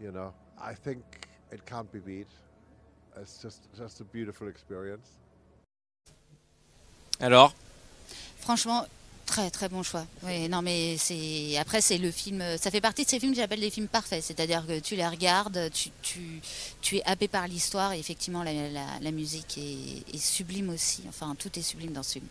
You 0.00 0.12
know, 0.12 0.34
I 0.60 0.74
think 0.74 1.02
it 1.50 1.64
can't 1.64 1.90
be 1.90 2.00
beat. 2.00 2.28
It's 3.16 3.38
just, 3.38 3.68
just 3.76 4.00
a 4.00 4.04
beautiful 4.04 4.48
experience. 4.48 5.08
Alors 7.20 7.52
Franchement, 8.36 8.88
très 9.28 9.50
très 9.50 9.68
bon 9.68 9.82
choix. 9.82 10.06
Non 10.50 10.62
mais 10.62 10.96
c'est 10.96 11.56
après 11.58 11.80
c'est 11.80 11.98
le 11.98 12.10
film. 12.10 12.42
Ça 12.58 12.70
fait 12.70 12.80
partie 12.80 13.04
de 13.04 13.10
ces 13.10 13.20
films 13.20 13.32
que 13.32 13.38
j'appelle 13.38 13.60
des 13.60 13.70
films 13.70 13.86
parfaits. 13.86 14.24
C'est-à-dire 14.24 14.66
que 14.66 14.80
tu 14.80 14.96
les 14.96 15.06
regardes, 15.06 15.70
tu, 15.72 15.90
tu, 16.02 16.40
tu 16.80 16.96
es 16.96 17.02
happé 17.04 17.28
par 17.28 17.46
l'histoire 17.46 17.92
et 17.92 17.98
effectivement 17.98 18.42
la, 18.42 18.52
la, 19.00 19.10
musique 19.12 19.58
est, 19.58 20.18
sublime 20.18 20.70
aussi. 20.70 21.02
Enfin 21.08 21.36
tout 21.38 21.56
est 21.58 21.62
sublime 21.62 21.92
dans 21.92 22.02
ce 22.02 22.14
film. 22.14 22.26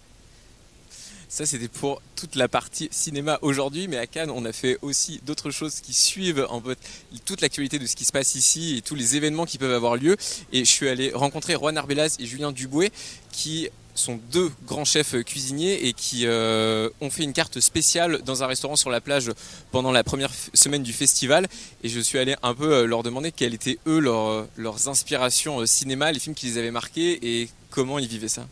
Ça, 1.29 1.45
c'était 1.45 1.67
pour 1.67 2.01
toute 2.15 2.35
la 2.35 2.47
partie 2.47 2.87
cinéma 2.89 3.37
aujourd'hui, 3.41 3.89
mais 3.89 3.97
à 3.97 4.07
Cannes, 4.07 4.31
on 4.31 4.45
a 4.45 4.53
fait 4.53 4.77
aussi 4.81 5.19
d'autres 5.25 5.51
choses 5.51 5.81
qui 5.81 5.91
suivent 5.91 6.47
en 6.49 6.61
fait 6.61 6.79
toute 7.25 7.41
l'actualité 7.41 7.79
de 7.79 7.85
ce 7.85 7.97
qui 7.97 8.05
se 8.05 8.13
passe 8.13 8.35
ici 8.35 8.77
et 8.77 8.81
tous 8.81 8.95
les 8.95 9.17
événements 9.17 9.45
qui 9.45 9.57
peuvent 9.57 9.73
avoir 9.73 9.97
lieu. 9.97 10.15
Et 10.53 10.63
je 10.63 10.71
suis 10.71 10.87
allé 10.87 11.11
rencontrer 11.13 11.55
Juan 11.55 11.77
Arbelas 11.77 12.15
et 12.19 12.25
Julien 12.25 12.53
Dubouet, 12.53 12.91
qui 13.33 13.69
sont 13.99 14.19
deux 14.31 14.51
grands 14.65 14.85
chefs 14.85 15.21
cuisiniers 15.23 15.87
et 15.87 15.93
qui 15.93 16.25
euh, 16.25 16.89
ont 17.01 17.09
fait 17.09 17.23
une 17.23 17.33
carte 17.33 17.59
spéciale 17.59 18.21
dans 18.23 18.43
un 18.43 18.47
restaurant 18.47 18.75
sur 18.75 18.89
la 18.89 19.01
plage 19.01 19.31
pendant 19.71 19.91
la 19.91 20.03
première 20.03 20.31
semaine 20.53 20.83
du 20.83 20.93
festival. 20.93 21.47
Et 21.83 21.89
je 21.89 21.99
suis 21.99 22.17
allé 22.17 22.35
un 22.43 22.53
peu 22.53 22.73
euh, 22.73 22.85
leur 22.85 23.03
demander 23.03 23.31
quelles 23.31 23.53
étaient 23.53 23.79
eux 23.87 23.99
leurs, 23.99 24.47
leurs 24.55 24.87
inspirations 24.87 25.59
euh, 25.59 25.65
cinéma, 25.65 26.11
les 26.11 26.19
films 26.19 26.35
qui 26.35 26.47
les 26.47 26.57
avaient 26.57 26.71
marqués 26.71 27.19
et 27.41 27.49
comment 27.69 27.99
ils 27.99 28.07
vivaient 28.07 28.27
ça. 28.27 28.47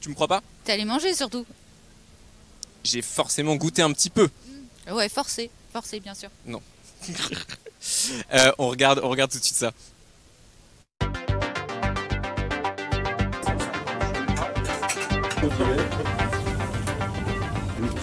Tu 0.00 0.08
me 0.08 0.14
crois 0.14 0.28
pas? 0.28 0.42
T'es 0.64 0.72
allé 0.72 0.84
manger 0.84 1.14
surtout 1.14 1.46
J'ai 2.84 3.02
forcément 3.02 3.56
goûté 3.56 3.82
un 3.82 3.92
petit 3.92 4.10
peu. 4.10 4.28
Ouais, 4.90 5.08
forcé, 5.08 5.50
forcé 5.72 6.00
bien 6.00 6.14
sûr. 6.14 6.30
Non. 6.46 6.62
Euh, 8.32 8.52
on, 8.58 8.68
regarde, 8.68 9.00
on 9.02 9.08
regarde 9.08 9.32
tout 9.32 9.38
de 9.38 9.42
suite 9.42 9.56
ça. 9.56 9.72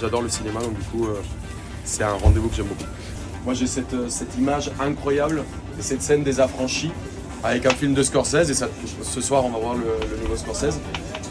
J'adore 0.02 0.22
le 0.22 0.30
cinéma, 0.30 0.62
donc 0.62 0.76
du 0.78 0.84
coup, 0.86 1.06
euh, 1.08 1.16
c'est 1.84 2.04
un 2.04 2.14
rendez-vous 2.14 2.48
que 2.50 2.56
j'aime 2.56 2.68
beaucoup. 2.68 2.86
Moi, 3.46 3.54
j'ai 3.54 3.68
cette, 3.68 3.94
euh, 3.94 4.06
cette 4.08 4.38
image 4.38 4.72
incroyable 4.80 5.44
et 5.78 5.82
cette 5.82 6.02
scène 6.02 6.24
des 6.24 6.40
affranchis 6.40 6.92
avec 7.44 7.66
un 7.66 7.72
film 7.72 7.94
de 7.94 8.04
Scorsese. 8.04 8.50
Et 8.50 8.54
ça- 8.54 8.70
ce 9.02 9.22
soir, 9.22 9.44
on 9.46 9.50
va 9.50 9.60
voir 9.60 9.74
le, 9.76 9.82
le 10.16 10.22
nouveau 10.24 10.38
Scorsese. 10.38 10.80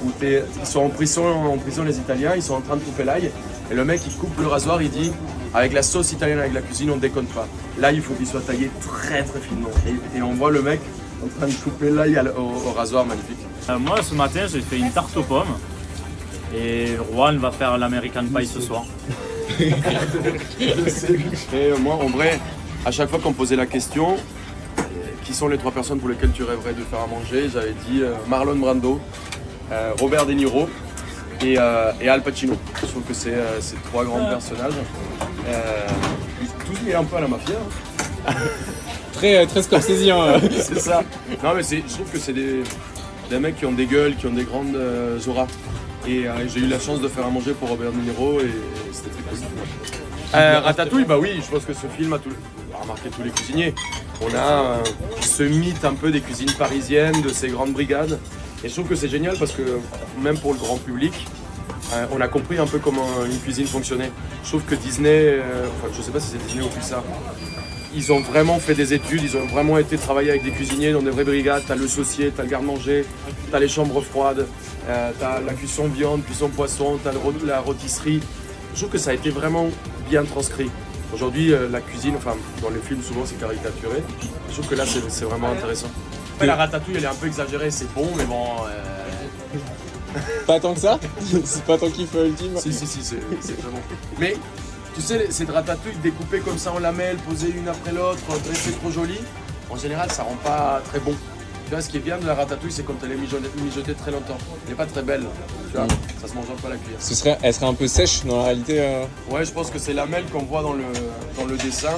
Où 0.05 0.11
ils 0.23 0.43
sont 0.67 0.81
en 0.81 0.91
prison, 0.91 1.27
en 1.27 1.57
prison, 1.59 1.83
les 1.83 1.97
Italiens, 1.99 2.33
ils 2.37 2.43
sont 2.43 2.55
en 2.55 2.61
train 2.61 2.77
de 2.77 2.83
couper 2.83 3.05
l'ail. 3.05 3.31
Et 3.71 3.75
le 3.75 3.85
mec, 3.85 4.01
il 4.07 4.13
coupe 4.15 4.39
le 4.39 4.47
rasoir, 4.47 4.81
il 4.83 4.91
dit 4.91 5.13
Avec 5.55 5.73
la 5.73 5.83
sauce 5.83 6.13
italienne, 6.13 6.39
avec 6.39 6.53
la 6.55 6.61
cuisine, 6.61 6.91
on 6.91 6.97
déconne 6.99 7.27
pas. 7.27 7.49
L'ail, 7.79 7.97
il 7.97 8.03
faut 8.03 8.15
qu'il 8.15 8.27
soit 8.27 8.43
taillé 8.47 8.71
très 8.81 9.23
très 9.25 9.41
finement. 9.41 9.71
Et, 9.87 10.19
et 10.19 10.23
on 10.23 10.35
voit 10.35 10.51
le 10.51 10.63
mec 10.63 10.81
en 11.25 11.29
train 11.39 11.49
de 11.49 11.53
couper 11.55 11.91
l'ail 11.91 12.21
au 12.39 12.71
rasoir, 12.73 13.05
magnifique. 13.07 13.39
Euh, 13.71 13.79
moi, 13.79 14.03
ce 14.03 14.15
matin, 14.15 14.43
j'ai 14.51 14.61
fait 14.61 14.79
une 14.79 14.91
tarte 14.93 15.17
aux 15.17 15.23
pommes. 15.25 15.49
Et 16.55 16.97
Juan 17.13 17.39
va 17.39 17.51
faire 17.51 17.77
l'American 17.79 18.25
Pie 18.25 18.47
ce 18.47 18.61
soir. 18.61 18.85
Je 19.59 20.91
sais. 20.91 21.13
Et 21.53 21.73
euh, 21.73 21.77
moi, 21.79 21.95
en 21.97 22.09
vrai, 22.09 22.39
à 22.85 22.91
chaque 22.91 23.09
fois 23.11 23.19
qu'on 23.19 23.31
me 23.31 23.35
posait 23.35 23.57
la 23.57 23.67
question, 23.67 24.17
euh, 24.79 24.83
qui 25.25 25.35
sont 25.35 25.49
les 25.49 25.59
trois 25.59 25.73
personnes 25.73 25.99
pour 25.99 26.09
lesquelles 26.09 26.33
tu 26.33 26.43
rêverais 26.45 26.73
de 26.75 26.83
faire 26.83 27.01
à 27.01 27.07
manger, 27.07 27.49
j'avais 27.53 27.75
dit 27.89 28.03
euh, 28.03 28.15
Marlon 28.29 28.57
Brando, 28.57 29.01
euh, 29.73 29.93
Robert 30.01 30.27
De 30.27 30.33
Niro 30.33 30.69
et, 31.43 31.57
euh, 31.59 31.93
et 32.01 32.09
Al 32.09 32.23
Pacino. 32.23 32.55
Je 32.81 32.87
trouve 32.87 33.03
que 33.03 33.15
c'est 33.15 33.35
ces 33.61 33.77
trois 33.77 34.05
grands 34.05 34.25
personnages. 34.27 34.73
Euh, 35.49 35.87
tous 36.67 36.85
liés 36.87 36.95
un 36.95 37.05
peu 37.05 37.17
à 37.17 37.21
la 37.21 37.29
mafia. 37.29 37.55
hein. 38.27 38.33
Très, 39.13 39.47
très 39.47 39.63
scorsésien. 39.63 40.21
euh. 40.23 40.39
c'est 40.61 40.79
ça. 40.79 41.03
Non, 41.43 41.51
mais 41.57 41.63
je 41.65 41.93
trouve 41.93 42.09
que 42.13 42.19
c'est 42.19 42.33
des, 42.33 42.63
des 43.29 43.39
mecs 43.41 43.57
qui 43.57 43.67
ont 43.67 43.73
des 43.73 43.87
gueules, 43.87 44.15
qui 44.15 44.27
ont 44.29 44.33
des 44.33 44.45
grandes 44.45 44.77
euh, 44.77 45.19
auras. 45.27 45.49
Et 46.09 46.27
euh, 46.27 46.49
j'ai 46.49 46.61
eu 46.61 46.67
la 46.69 46.81
chance 46.81 47.01
de 47.01 47.09
faire 47.09 47.27
à 47.27 47.31
manger 47.31 47.53
pour 47.53 47.69
Robert 47.69 47.93
De 47.93 47.99
Niro 47.99 48.41
et 48.41 48.51
c'était 48.93 49.11
très 49.11 49.23
positif. 49.23 49.51
Euh, 50.35 50.61
Ratatouille, 50.61 51.05
bah 51.05 51.19
oui, 51.19 51.41
je 51.45 51.51
pense 51.51 51.65
que 51.65 51.75
ce 51.75 51.87
film 51.87 52.13
a, 52.15 52.19
tout, 52.19 52.31
a 52.75 52.83
remarqué 52.83 53.11
tous 53.11 53.23
les 53.23 53.31
cuisiniers. 53.31 53.75
On 54.23 54.35
a 54.35 54.83
ce 55.21 55.43
mythe 55.43 55.85
un 55.85 55.95
peu 55.95 56.11
des 56.11 56.21
cuisines 56.21 56.53
parisiennes, 56.59 57.21
de 57.21 57.29
ces 57.29 57.49
grandes 57.49 57.73
brigades. 57.73 58.19
Et 58.65 58.69
je 58.69 58.75
trouve 58.75 58.89
que 58.89 58.97
c'est 58.97 59.09
génial 59.09 59.37
parce 59.37 59.53
que 59.53 59.63
même 60.21 60.39
pour 60.39 60.53
le 60.53 60.59
grand 60.59 60.79
public, 60.79 61.13
euh, 61.93 62.07
on 62.13 62.21
a 62.21 62.29
compris 62.29 62.59
un 62.59 62.67
peu 62.67 62.79
comment 62.79 63.07
une 63.25 63.39
cuisine 63.39 63.67
fonctionnait. 63.67 64.11
Je 64.43 64.49
trouve 64.49 64.63
que 64.63 64.75
Disney, 64.75 65.39
euh, 65.41 65.67
enfin 65.67 65.93
je 65.97 66.03
sais 66.03 66.11
pas 66.11 66.21
si 66.21 66.31
c'est 66.31 66.45
Disney 66.47 66.65
ou 66.65 66.69
Pixar, 66.69 67.03
ils 67.99 68.13
ont 68.13 68.21
vraiment 68.21 68.59
fait 68.59 68.75
des 68.75 68.95
études, 68.95 69.23
ils 69.23 69.37
ont 69.37 69.47
vraiment 69.47 69.77
été 69.77 69.97
travailler 69.99 70.31
avec 70.31 70.45
des 70.45 70.53
cuisiniers 70.53 70.93
dans 70.93 71.03
des 71.03 71.11
vraies 71.11 71.25
brigades. 71.25 71.65
T'as 71.67 71.75
le 71.75 71.89
saucier, 71.89 72.33
t'as 72.35 72.45
le 72.45 72.49
garde-manger, 72.49 73.05
t'as 73.51 73.59
les 73.59 73.69
chambres 73.69 74.01
froides, 74.03 74.47
euh, 74.89 75.11
t'as 75.19 75.41
la 75.41 75.53
cuisson 75.55 75.89
viande, 75.89 76.25
cuisson 76.25 76.49
poisson, 76.49 76.99
t'as 77.03 77.13
le 77.13 77.19
la 77.47 77.61
rôtisserie. 77.61 78.21
je 78.73 78.79
trouve 78.79 78.91
que 78.91 78.99
ça 78.99 79.11
a 79.11 79.15
été 79.15 79.31
vraiment 79.31 79.69
bien 80.09 80.25
transcrit. 80.25 80.71
Aujourd'hui, 81.13 81.53
euh, 81.53 81.69
la 81.69 81.81
cuisine, 81.81 82.15
enfin, 82.17 82.37
dans 82.63 82.71
les 82.71 82.81
films, 82.81 83.03
souvent, 83.03 83.23
c'est 83.27 83.41
caricaturé. 83.41 84.03
Je 84.49 84.55
trouve 84.55 84.69
que 84.69 84.75
là, 84.75 84.85
c'est 84.87 85.03
c'est 85.11 85.25
vraiment 85.25 85.51
intéressant. 85.51 85.89
Après, 86.35 86.47
la 86.47 86.55
ratatouille, 86.55 86.95
elle 86.99 87.05
est 87.05 87.07
un 87.09 87.15
peu 87.15 87.27
exagérée, 87.27 87.71
c'est 87.71 87.93
bon, 87.95 88.09
mais 88.17 88.25
bon. 88.25 88.45
euh, 88.69 90.19
Pas 90.47 90.61
tant 90.61 90.75
que 90.75 90.81
ça? 90.81 90.99
C'est 91.45 91.65
pas 91.65 91.77
ton 91.79 91.91
kiff 91.91 92.11
euh, 92.15 92.29
ultime 92.29 92.57
Si, 92.59 92.73
si, 92.73 92.87
si, 92.87 93.03
c'est 93.03 93.17
bon. 93.63 93.79
Mais 94.19 94.35
tu 94.99 95.05
sais, 95.05 95.29
cette 95.31 95.51
ratatouille 95.51 95.95
découpée 96.03 96.41
comme 96.41 96.59
ça 96.59 96.73
en 96.73 96.81
lamelles, 96.81 97.19
posée 97.19 97.55
une 97.57 97.69
après 97.69 97.93
l'autre, 97.93 98.21
dressée 98.45 98.73
trop 98.73 98.91
jolie, 98.91 99.21
en 99.71 99.77
général, 99.77 100.11
ça 100.11 100.25
rend 100.25 100.35
pas 100.43 100.83
très 100.89 100.99
bon. 100.99 101.15
Tu 101.67 101.71
vois, 101.71 101.81
ce 101.81 101.89
qui 101.89 101.99
est 101.99 102.01
bien 102.01 102.19
de 102.19 102.27
la 102.27 102.35
ratatouille, 102.35 102.73
c'est 102.73 102.83
quand 102.85 102.95
elle 103.05 103.13
est 103.13 103.17
mijotée, 103.17 103.49
mijotée 103.63 103.95
très 103.95 104.11
longtemps. 104.11 104.39
Elle 104.65 104.71
n'est 104.71 104.75
pas 104.77 104.87
très 104.87 105.03
belle, 105.03 105.25
tu 105.71 105.77
vois, 105.77 105.87
ça 106.21 106.27
se 106.27 106.35
mange 106.35 106.47
pas 106.61 106.67
à 106.67 106.71
la 106.73 106.77
cuillère? 106.79 107.01
Ce 107.01 107.15
serait, 107.15 107.39
elle 107.43 107.55
serait 107.55 107.67
un 107.67 107.75
peu 107.75 107.87
sèche 107.87 108.25
dans 108.25 108.39
la 108.39 108.45
réalité. 108.45 108.81
euh. 108.81 109.05
Ouais, 109.31 109.45
je 109.45 109.53
pense 109.53 109.71
que 109.71 109.79
c'est 109.79 109.93
lamelles 109.93 110.25
qu'on 110.33 110.43
voit 110.43 110.63
dans 110.63 110.73
le, 110.73 110.85
dans 111.39 111.45
le 111.47 111.57
dessin. 111.57 111.93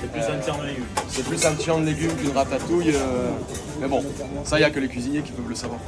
C'est 0.00 0.10
plus 0.10 0.22
un 0.22 0.38
tiers 0.38 0.56
de 0.56 0.66
légumes. 0.66 0.84
C'est 1.08 1.24
plus 1.26 1.44
un 1.44 1.54
tiers 1.56 1.76
de 1.78 1.84
légumes 1.84 2.16
qu'une 2.16 2.32
ratatouille. 2.34 2.92
euh, 2.94 3.28
Mais 3.82 3.88
bon, 3.88 4.02
ça, 4.44 4.56
il 4.56 4.60
n'y 4.60 4.64
a 4.64 4.70
que 4.70 4.80
les 4.80 4.88
cuisiniers 4.88 5.20
qui 5.20 5.32
peuvent 5.32 5.48
le 5.48 5.54
savoir. 5.54 5.78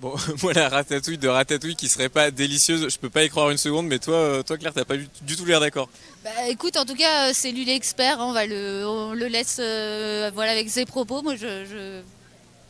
Bon, 0.00 0.14
moi 0.42 0.52
la 0.52 0.68
ratatouille 0.68 1.18
de 1.18 1.28
ratatouille 1.28 1.74
qui 1.74 1.88
serait 1.88 2.08
pas 2.08 2.30
délicieuse, 2.30 2.88
je 2.88 2.98
peux 2.98 3.10
pas 3.10 3.24
y 3.24 3.28
croire 3.28 3.50
une 3.50 3.58
seconde, 3.58 3.86
mais 3.88 3.98
toi, 3.98 4.14
euh, 4.14 4.42
toi 4.44 4.56
Claire, 4.56 4.72
t'as 4.72 4.84
pas 4.84 4.96
du, 4.96 5.08
du 5.22 5.36
tout 5.36 5.44
l'air 5.44 5.58
d'accord. 5.60 5.88
Bah, 6.22 6.30
écoute, 6.48 6.76
en 6.76 6.84
tout 6.84 6.94
cas, 6.94 7.28
euh, 7.28 7.32
c'est 7.34 7.50
lui 7.50 7.64
l'expert. 7.64 8.20
hein, 8.20 8.26
on 8.28 8.32
va 8.32 8.46
le, 8.46 8.86
on 8.86 9.12
le 9.14 9.26
laisse, 9.26 9.56
euh, 9.60 10.30
voilà, 10.34 10.52
avec 10.52 10.70
ses 10.70 10.84
propos. 10.84 11.22
Moi, 11.22 11.34
je, 11.34 11.64
je, 11.64 12.00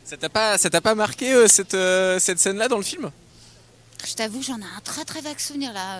Ça 0.05 0.17
t'a 0.17 0.29
pas, 0.29 0.57
ça 0.57 0.69
t'a 0.71 0.81
pas 0.81 0.95
marqué 0.95 1.31
euh, 1.33 1.47
cette, 1.47 1.75
euh, 1.75 2.17
cette 2.19 2.39
scène-là 2.39 2.67
dans 2.67 2.77
le 2.77 2.83
film? 2.83 3.11
Je 4.07 4.13
t'avoue, 4.13 4.41
j'en 4.41 4.57
ai 4.59 4.63
un 4.63 4.81
très 4.83 5.03
très 5.05 5.21
vague 5.21 5.39
souvenir 5.39 5.73
là, 5.73 5.99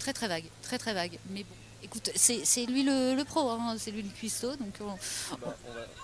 très 0.00 0.12
très 0.12 0.26
vague, 0.26 0.44
très 0.62 0.76
très 0.76 0.92
vague. 0.92 1.16
Mais 1.30 1.44
bon, 1.44 1.54
écoute, 1.82 2.10
c'est 2.14 2.66
lui 2.66 2.82
le, 2.82 3.14
le 3.14 3.24
pro, 3.24 3.50
hein, 3.50 3.76
c'est 3.78 3.90
lui 3.90 4.02
le 4.02 4.08
cuistot, 4.10 4.56
donc 4.56 4.74
on- 4.80 4.98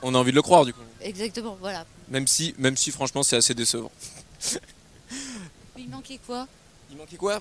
On 0.02 0.14
a 0.14 0.18
envie 0.18 0.30
de 0.30 0.37
le 0.37 0.42
croire 0.42 0.64
du 0.64 0.72
coup. 0.74 0.80
exactement, 1.00 1.56
voilà. 1.60 1.84
Même 2.08 2.26
si, 2.26 2.54
même 2.58 2.76
si 2.76 2.90
franchement 2.90 3.22
c'est 3.22 3.37
assez 3.37 3.54
décevant. 3.54 3.90
Il 5.76 5.88
manquait 5.88 6.20
quoi? 6.26 6.46
Il 6.90 6.96
manquait 6.96 7.16
quoi? 7.16 7.40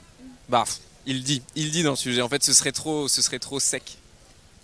Bah, 0.50 0.64
il 1.06 1.24
dit, 1.24 1.42
il 1.56 1.72
dit 1.72 1.84
dans 1.84 1.92
le 1.92 1.96
sujet. 1.96 2.22
En 2.22 2.30
fait, 2.30 2.44
ce 2.44 2.54
serait 2.54 2.72
trop, 2.72 3.08
ce 3.08 3.22
serait 3.22 3.40
trop 3.40 3.60
sec. 3.60 3.98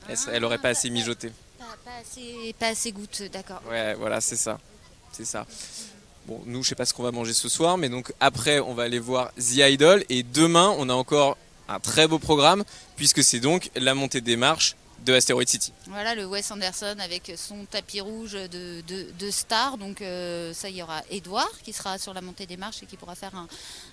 Elle, 0.07 0.17
serait- 0.17 0.35
elle 0.37 0.45
aurait 0.45 0.57
pas 0.57 0.69
assez 0.69 0.89
mijoté. 0.89 1.31
Pas, 1.57 1.65
pas 1.85 1.91
assez, 2.01 2.53
pas 2.59 2.67
assez 2.67 2.91
goutte, 2.91 3.23
d'accord. 3.31 3.61
Ouais, 3.69 3.93
voilà, 3.95 4.21
c'est 4.21 4.35
ça. 4.37 4.59
C'est 5.11 5.25
ça. 5.25 5.45
Bon, 6.25 6.41
nous, 6.45 6.63
je 6.63 6.69
sais 6.69 6.75
pas 6.75 6.85
ce 6.85 6.93
qu'on 6.93 7.03
va 7.03 7.11
manger 7.11 7.33
ce 7.33 7.49
soir, 7.49 7.77
mais 7.77 7.89
donc 7.89 8.13
après, 8.19 8.59
on 8.59 8.73
va 8.73 8.83
aller 8.83 8.99
voir 8.99 9.31
The 9.35 9.57
Idol. 9.57 10.03
Et 10.09 10.23
demain, 10.23 10.73
on 10.77 10.89
a 10.89 10.93
encore 10.93 11.37
un 11.69 11.79
très 11.79 12.07
beau 12.07 12.19
programme, 12.19 12.63
puisque 12.95 13.23
c'est 13.23 13.39
donc 13.39 13.69
la 13.75 13.93
montée 13.93 14.21
des 14.21 14.35
marches 14.35 14.75
de 15.05 15.13
Asteroid 15.13 15.45
City. 15.47 15.71
Voilà 15.87 16.13
le 16.13 16.25
Wes 16.25 16.51
Anderson 16.51 16.97
avec 16.99 17.31
son 17.37 17.63
tapis 17.63 18.01
rouge 18.01 18.33
de, 18.33 18.81
de, 18.85 19.07
de 19.17 19.31
star. 19.31 19.77
Donc 19.77 20.01
euh, 20.01 20.53
ça, 20.53 20.69
il 20.69 20.75
y 20.75 20.83
aura 20.83 21.01
Edouard 21.09 21.49
qui 21.63 21.71
sera 21.71 21.97
sur 21.97 22.13
la 22.13 22.19
montée 22.19 22.45
des 22.45 22.57
marches 22.57 22.83
et 22.83 22.85
qui 22.85 22.97
pourra 22.97 23.15
faire 23.15 23.33
un, 23.33 23.47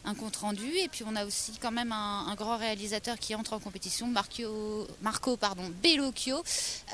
un 0.04 0.14
compte 0.16 0.34
rendu. 0.38 0.66
Et 0.78 0.88
puis 0.88 1.04
on 1.06 1.14
a 1.14 1.24
aussi 1.24 1.52
quand 1.60 1.70
même 1.70 1.92
un, 1.92 2.34
grand 2.34 2.56
réalisateur 2.56 3.20
qui 3.20 3.36
entre 3.36 3.52
en 3.52 3.60
compétition, 3.60 4.08
Marco, 4.08 4.88
Marco 5.00 5.36
pardon, 5.36 5.70
Bellocchio, 5.80 6.42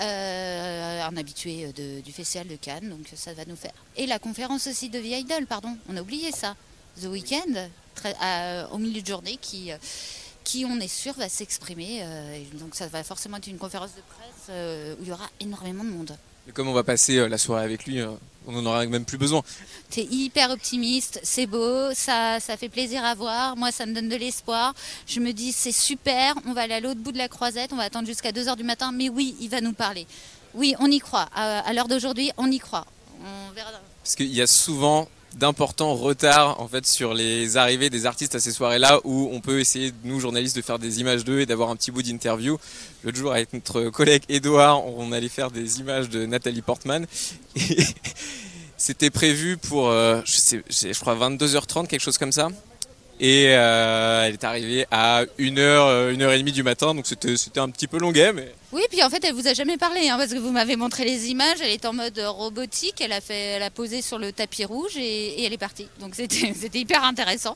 euh, 0.02 1.02
un 1.02 1.16
habitué 1.16 1.72
du 2.04 2.12
Festival 2.12 2.48
de 2.48 2.56
Cannes. 2.56 2.90
Donc 2.90 3.06
ça 3.16 3.32
va 3.32 3.46
nous 3.46 3.56
faire. 3.56 3.72
Et 3.96 4.06
la 4.06 4.18
conférence 4.18 4.66
aussi 4.66 4.90
de 4.90 4.98
The 5.00 5.20
Idol, 5.20 5.46
pardon, 5.46 5.74
on 5.88 5.96
a 5.96 6.02
oublié 6.02 6.32
ça. 6.32 6.54
The 7.00 7.06
Weeknd, 7.06 7.70
très- 7.94 8.14
à- 8.20 8.68
au 8.72 8.76
milieu 8.78 9.00
de 9.00 9.06
journée, 9.06 9.38
qui... 9.40 9.70
qui 10.44 10.64
on 10.64 10.78
est 10.80 10.88
sûr 10.88 11.14
va 11.14 11.28
s'exprimer. 11.28 12.00
euh, 12.02 12.42
donc 12.54 12.74
ça 12.74 12.86
va 12.88 13.02
forcément 13.04 13.36
être 13.38 13.46
une 13.46 13.58
conférence 13.58 13.90
de 13.96 14.02
presse 14.16 14.46
euh, 14.50 14.94
où 14.98 15.02
il 15.02 15.08
y 15.08 15.12
aura 15.12 15.28
énormément 15.40 15.84
de 15.84 15.90
monde. 15.90 16.16
Et 16.48 16.52
comme 16.52 16.68
on 16.68 16.72
va 16.72 16.82
passer 16.84 17.18
euh, 17.18 17.28
la 17.28 17.38
soirée 17.38 17.64
avec 17.64 17.84
lui, 17.86 18.00
on 18.46 18.56
en 18.56 18.66
aura 18.66 18.84
même 18.86 19.04
plus 19.04 19.18
besoin. 19.18 19.42
T'es 19.90 20.02
hyper 20.10 20.50
optimiste, 20.50 21.20
c'est 21.22 21.46
beau, 21.46 21.94
ça, 21.94 22.40
ça 22.40 22.56
fait 22.56 22.68
plaisir 22.68 23.04
à 23.04 23.14
voir. 23.14 23.56
Moi, 23.56 23.70
ça 23.70 23.86
me 23.86 23.94
donne 23.94 24.08
de 24.08 24.16
l'espoir. 24.16 24.74
Je 25.06 25.20
me 25.20 25.32
dis, 25.32 25.52
c'est 25.52 25.70
super, 25.70 26.34
on 26.46 26.52
va 26.52 26.62
aller 26.62 26.74
à 26.74 26.80
l'autre 26.80 26.98
bout 27.00 27.12
de 27.12 27.18
la 27.18 27.28
croisette, 27.28 27.72
on 27.72 27.76
va 27.76 27.84
attendre 27.84 28.08
jusqu'à 28.08 28.32
2h 28.32 28.56
du 28.56 28.64
matin. 28.64 28.90
Mais 28.90 29.08
oui, 29.08 29.36
il 29.40 29.48
va 29.50 29.60
nous 29.60 29.72
parler. 29.72 30.06
Oui, 30.54 30.74
on 30.80 30.90
y 30.90 30.98
croit. 30.98 31.28
À, 31.34 31.60
à 31.60 31.72
l'heure 31.72 31.86
d'aujourd'hui, 31.88 32.32
on 32.36 32.50
y 32.50 32.58
croit. 32.58 32.86
On 33.20 33.52
verra. 33.54 33.70
Parce 34.02 34.16
qu'il 34.16 34.34
y 34.34 34.42
a 34.42 34.48
souvent 34.48 35.08
d'importants 35.34 35.94
retards 35.94 36.60
en 36.60 36.68
fait 36.68 36.86
sur 36.86 37.14
les 37.14 37.56
arrivées 37.56 37.90
des 37.90 38.06
artistes 38.06 38.34
à 38.34 38.40
ces 38.40 38.52
soirées-là 38.52 39.00
où 39.04 39.28
on 39.32 39.40
peut 39.40 39.60
essayer 39.60 39.92
nous 40.04 40.20
journalistes 40.20 40.56
de 40.56 40.62
faire 40.62 40.78
des 40.78 41.00
images 41.00 41.24
d'eux 41.24 41.40
et 41.40 41.46
d'avoir 41.46 41.70
un 41.70 41.76
petit 41.76 41.90
bout 41.90 42.02
d'interview. 42.02 42.58
L'autre 43.04 43.16
jour 43.16 43.32
avec 43.32 43.52
notre 43.52 43.90
collègue 43.90 44.22
Edouard, 44.28 44.86
on 44.86 45.12
allait 45.12 45.28
faire 45.28 45.50
des 45.50 45.80
images 45.80 46.08
de 46.08 46.26
Nathalie 46.26 46.62
Portman 46.62 47.06
c'était 48.82 49.10
prévu 49.10 49.56
pour 49.58 49.90
euh, 49.90 50.20
je 50.24 50.56
je 50.68 51.00
crois 51.00 51.14
22h30 51.14 51.86
quelque 51.86 52.00
chose 52.00 52.18
comme 52.18 52.32
ça. 52.32 52.48
Et 53.24 53.54
euh, 53.54 54.24
elle 54.24 54.32
est 54.32 54.42
arrivée 54.42 54.84
à 54.90 55.22
1h, 55.38 56.16
1h30 56.16 56.50
du 56.50 56.64
matin, 56.64 56.92
donc 56.92 57.06
c'était 57.06 57.60
un 57.60 57.70
petit 57.70 57.86
peu 57.86 57.98
longuet, 57.98 58.32
mais 58.32 58.52
Oui, 58.72 58.82
puis 58.90 59.00
en 59.04 59.08
fait, 59.10 59.24
elle 59.24 59.34
vous 59.34 59.46
a 59.46 59.54
jamais 59.54 59.76
parlé, 59.76 60.08
hein, 60.08 60.16
parce 60.18 60.32
que 60.32 60.38
vous 60.40 60.50
m'avez 60.50 60.74
montré 60.74 61.04
les 61.04 61.28
images. 61.28 61.58
Elle 61.62 61.70
est 61.70 61.84
en 61.84 61.92
mode 61.92 62.18
robotique. 62.18 63.00
Elle 63.00 63.12
a 63.12 63.20
fait, 63.20 63.52
elle 63.52 63.62
a 63.62 63.70
posé 63.70 64.02
sur 64.02 64.18
le 64.18 64.32
tapis 64.32 64.64
rouge 64.64 64.96
et, 64.96 65.40
et 65.40 65.44
elle 65.44 65.52
est 65.52 65.58
partie. 65.58 65.86
Donc 66.00 66.16
c'était, 66.16 66.52
hyper 66.74 67.04
intéressant. 67.04 67.54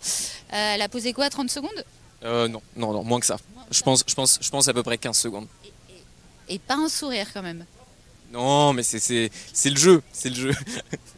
Euh, 0.53 0.75
elle 0.75 0.83
a 0.83 0.89
posé 0.89 1.13
quoi, 1.13 1.29
30 1.31 1.51
secondes? 1.51 1.85
Euh, 2.23 2.47
non, 2.47 2.63
non, 2.77 2.93
non, 2.93 3.03
moins 3.03 3.19
que 3.19 3.27
ça. 3.27 3.37
Je 3.73 3.83
pense, 3.83 4.05
je 4.07 4.15
pense, 4.15 4.39
je 4.41 4.49
pense 4.49 4.69
à 4.69 4.73
peu 4.73 4.85
près 4.85 4.99
15 4.99 5.19
secondes. 5.19 5.49
Et 6.49 6.61
pas 6.61 6.77
un 6.77 6.89
sourire 6.89 7.27
quand 7.35 7.43
même. 7.43 7.65
Non, 8.33 8.73
mais 8.73 8.85
c'est 8.85 9.31
le 9.65 9.77
jeu, 9.77 10.01
c'est 10.13 10.29
le 10.29 10.37
jeu. 10.37 10.53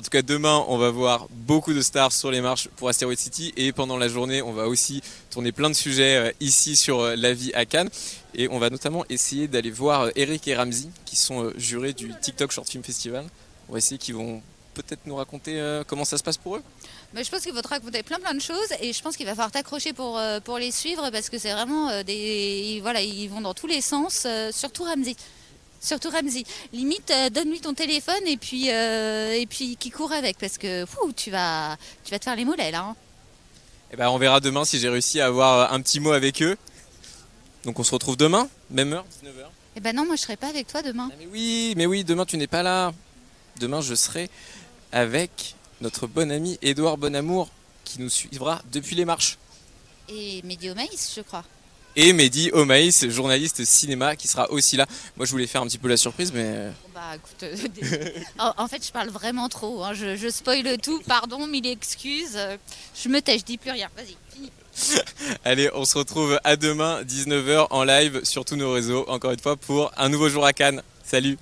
en 0.00 0.02
tout 0.02 0.08
cas, 0.08 0.22
demain, 0.22 0.64
on 0.68 0.78
va 0.78 0.88
voir 0.88 1.26
beaucoup 1.30 1.74
de 1.74 1.82
stars 1.82 2.10
sur 2.10 2.30
les 2.30 2.40
marches 2.40 2.68
pour 2.76 2.88
Asteroid 2.88 3.16
City 3.16 3.52
et 3.58 3.70
pendant 3.70 3.98
la 3.98 4.08
journée, 4.08 4.40
on 4.40 4.50
va 4.50 4.66
aussi 4.66 5.02
tourner 5.28 5.52
plein 5.52 5.68
de 5.68 5.74
sujets 5.74 6.16
euh, 6.16 6.32
ici 6.40 6.74
sur 6.74 7.00
euh, 7.00 7.16
la 7.16 7.34
vie 7.34 7.52
à 7.52 7.66
Cannes 7.66 7.90
et 8.34 8.48
on 8.48 8.58
va 8.58 8.70
notamment 8.70 9.04
essayer 9.10 9.46
d'aller 9.46 9.70
voir 9.70 10.04
euh, 10.04 10.10
Eric 10.16 10.48
et 10.48 10.56
Ramsey 10.56 10.88
qui 11.04 11.16
sont 11.16 11.52
jurés 11.58 11.92
du 11.92 12.14
TikTok 12.18 12.50
Short 12.50 12.66
Film 12.66 12.82
Festival. 12.82 13.26
On 13.68 13.72
va 13.72 13.78
essayer 13.78 13.98
qu'ils 13.98 14.14
vont 14.14 14.40
peut-être 14.72 15.04
nous 15.04 15.16
raconter 15.16 15.82
comment 15.86 16.06
ça 16.06 16.16
se 16.16 16.22
passe 16.22 16.38
pour 16.38 16.56
eux. 16.56 16.62
Je 17.14 17.28
pense 17.28 17.42
qu'il 17.42 17.52
faut 17.52 17.60
te 17.60 17.68
raconter 17.68 18.02
plein 18.02 18.20
plein 18.20 18.32
de 18.32 18.40
choses 18.40 18.72
et 18.80 18.94
je 18.94 19.02
pense 19.02 19.18
qu'il 19.18 19.26
va 19.26 19.32
falloir 19.32 19.50
t'accrocher 19.50 19.92
pour, 19.92 20.18
pour 20.44 20.56
les 20.56 20.70
suivre 20.70 21.10
parce 21.10 21.28
que 21.28 21.36
c'est 21.38 21.52
vraiment 21.52 22.02
des. 22.04 22.78
Voilà, 22.80 23.02
ils 23.02 23.28
vont 23.28 23.42
dans 23.42 23.52
tous 23.52 23.66
les 23.66 23.82
sens, 23.82 24.26
surtout 24.52 24.84
Ramsey. 24.84 25.14
Surtout 25.80 26.10
Ramsey. 26.10 26.44
Limite, 26.72 27.10
euh, 27.10 27.30
donne-lui 27.30 27.60
ton 27.60 27.72
téléphone 27.74 28.26
et 28.26 28.36
puis, 28.36 28.70
euh, 28.70 29.32
et 29.32 29.46
puis 29.46 29.76
qui 29.76 29.90
court 29.90 30.12
avec 30.12 30.36
parce 30.38 30.58
que 30.58 30.84
fou, 30.86 31.12
tu, 31.14 31.30
vas, 31.30 31.76
tu 32.04 32.10
vas 32.10 32.18
te 32.18 32.24
faire 32.24 32.36
les 32.36 32.44
mollets 32.44 32.70
là. 32.70 32.80
hein. 32.90 32.96
Et 33.92 33.96
ben, 33.96 34.08
on 34.10 34.18
verra 34.18 34.40
demain 34.40 34.64
si 34.64 34.78
j'ai 34.78 34.88
réussi 34.88 35.20
à 35.20 35.26
avoir 35.26 35.72
un 35.72 35.80
petit 35.80 35.98
mot 35.98 36.12
avec 36.12 36.42
eux. 36.42 36.56
Donc 37.64 37.78
on 37.78 37.84
se 37.84 37.90
retrouve 37.92 38.16
demain, 38.16 38.48
même 38.70 38.92
heure, 38.92 39.04
19h. 39.24 39.46
Eh 39.76 39.80
ben 39.80 39.94
non, 39.96 40.04
moi 40.04 40.16
je 40.16 40.22
serai 40.22 40.36
pas 40.36 40.48
avec 40.48 40.66
toi 40.66 40.82
demain. 40.82 41.10
Mais 41.18 41.26
oui, 41.32 41.74
mais 41.76 41.86
oui, 41.86 42.04
demain 42.04 42.24
tu 42.26 42.36
n'es 42.36 42.46
pas 42.46 42.62
là. 42.62 42.92
Demain 43.58 43.80
je 43.80 43.94
serai 43.94 44.30
avec 44.92 45.54
notre 45.80 46.06
bon 46.06 46.30
ami 46.30 46.58
Édouard 46.62 46.98
Bonamour 46.98 47.48
qui 47.84 48.00
nous 48.00 48.10
suivra 48.10 48.60
depuis 48.70 48.96
les 48.96 49.04
marches. 49.04 49.38
Et 50.08 50.42
Mehdi 50.44 50.70
Omaïs, 50.70 51.12
je 51.16 51.20
crois. 51.22 51.44
Et 51.96 52.12
Mehdi 52.12 52.50
Omaïs, 52.52 53.08
journaliste 53.08 53.64
cinéma, 53.64 54.14
qui 54.16 54.28
sera 54.28 54.50
aussi 54.50 54.76
là. 54.76 54.86
Moi 55.16 55.26
je 55.26 55.32
voulais 55.32 55.46
faire 55.46 55.60
un 55.62 55.66
petit 55.66 55.78
peu 55.78 55.88
la 55.88 55.96
surprise, 55.96 56.32
mais 56.32 56.68
Bon, 56.84 56.90
Bah 56.94 57.16
écoute, 57.16 57.42
euh, 57.42 58.20
en, 58.56 58.68
fait 58.68 58.84
je 58.86 58.92
parle 58.92 59.08
vraiment 59.08 59.48
trop. 59.48 59.82
hein. 59.84 59.92
Je, 59.94 60.16
je 60.16 60.28
spoil 60.28 60.78
tout, 60.82 61.00
pardon, 61.06 61.46
mille 61.46 61.66
excuses. 61.66 62.36
Euh, 62.36 62.56
Je 62.94 63.08
me 63.08 63.20
tais, 63.20 63.38
je 63.38 63.44
dis 63.44 63.58
plus 63.58 63.70
rien. 63.72 63.88
Vas-y, 63.96 64.16
fini. 64.32 64.50
allez, 65.44 65.68
on 65.74 65.84
se 65.84 65.98
retrouve 65.98 66.38
à 66.44 66.56
demain, 66.56 67.02
19h 67.02 67.66
en 67.70 67.82
live 67.84 68.20
sur 68.24 68.44
tous 68.44 68.56
nos 68.56 68.72
réseaux, 68.72 69.04
encore 69.08 69.32
une 69.32 69.40
fois, 69.40 69.56
pour 69.56 69.90
un 69.96 70.08
nouveau 70.08 70.28
jour 70.28 70.46
à 70.46 70.52
Cannes. 70.52 70.82
Salut 71.04 71.38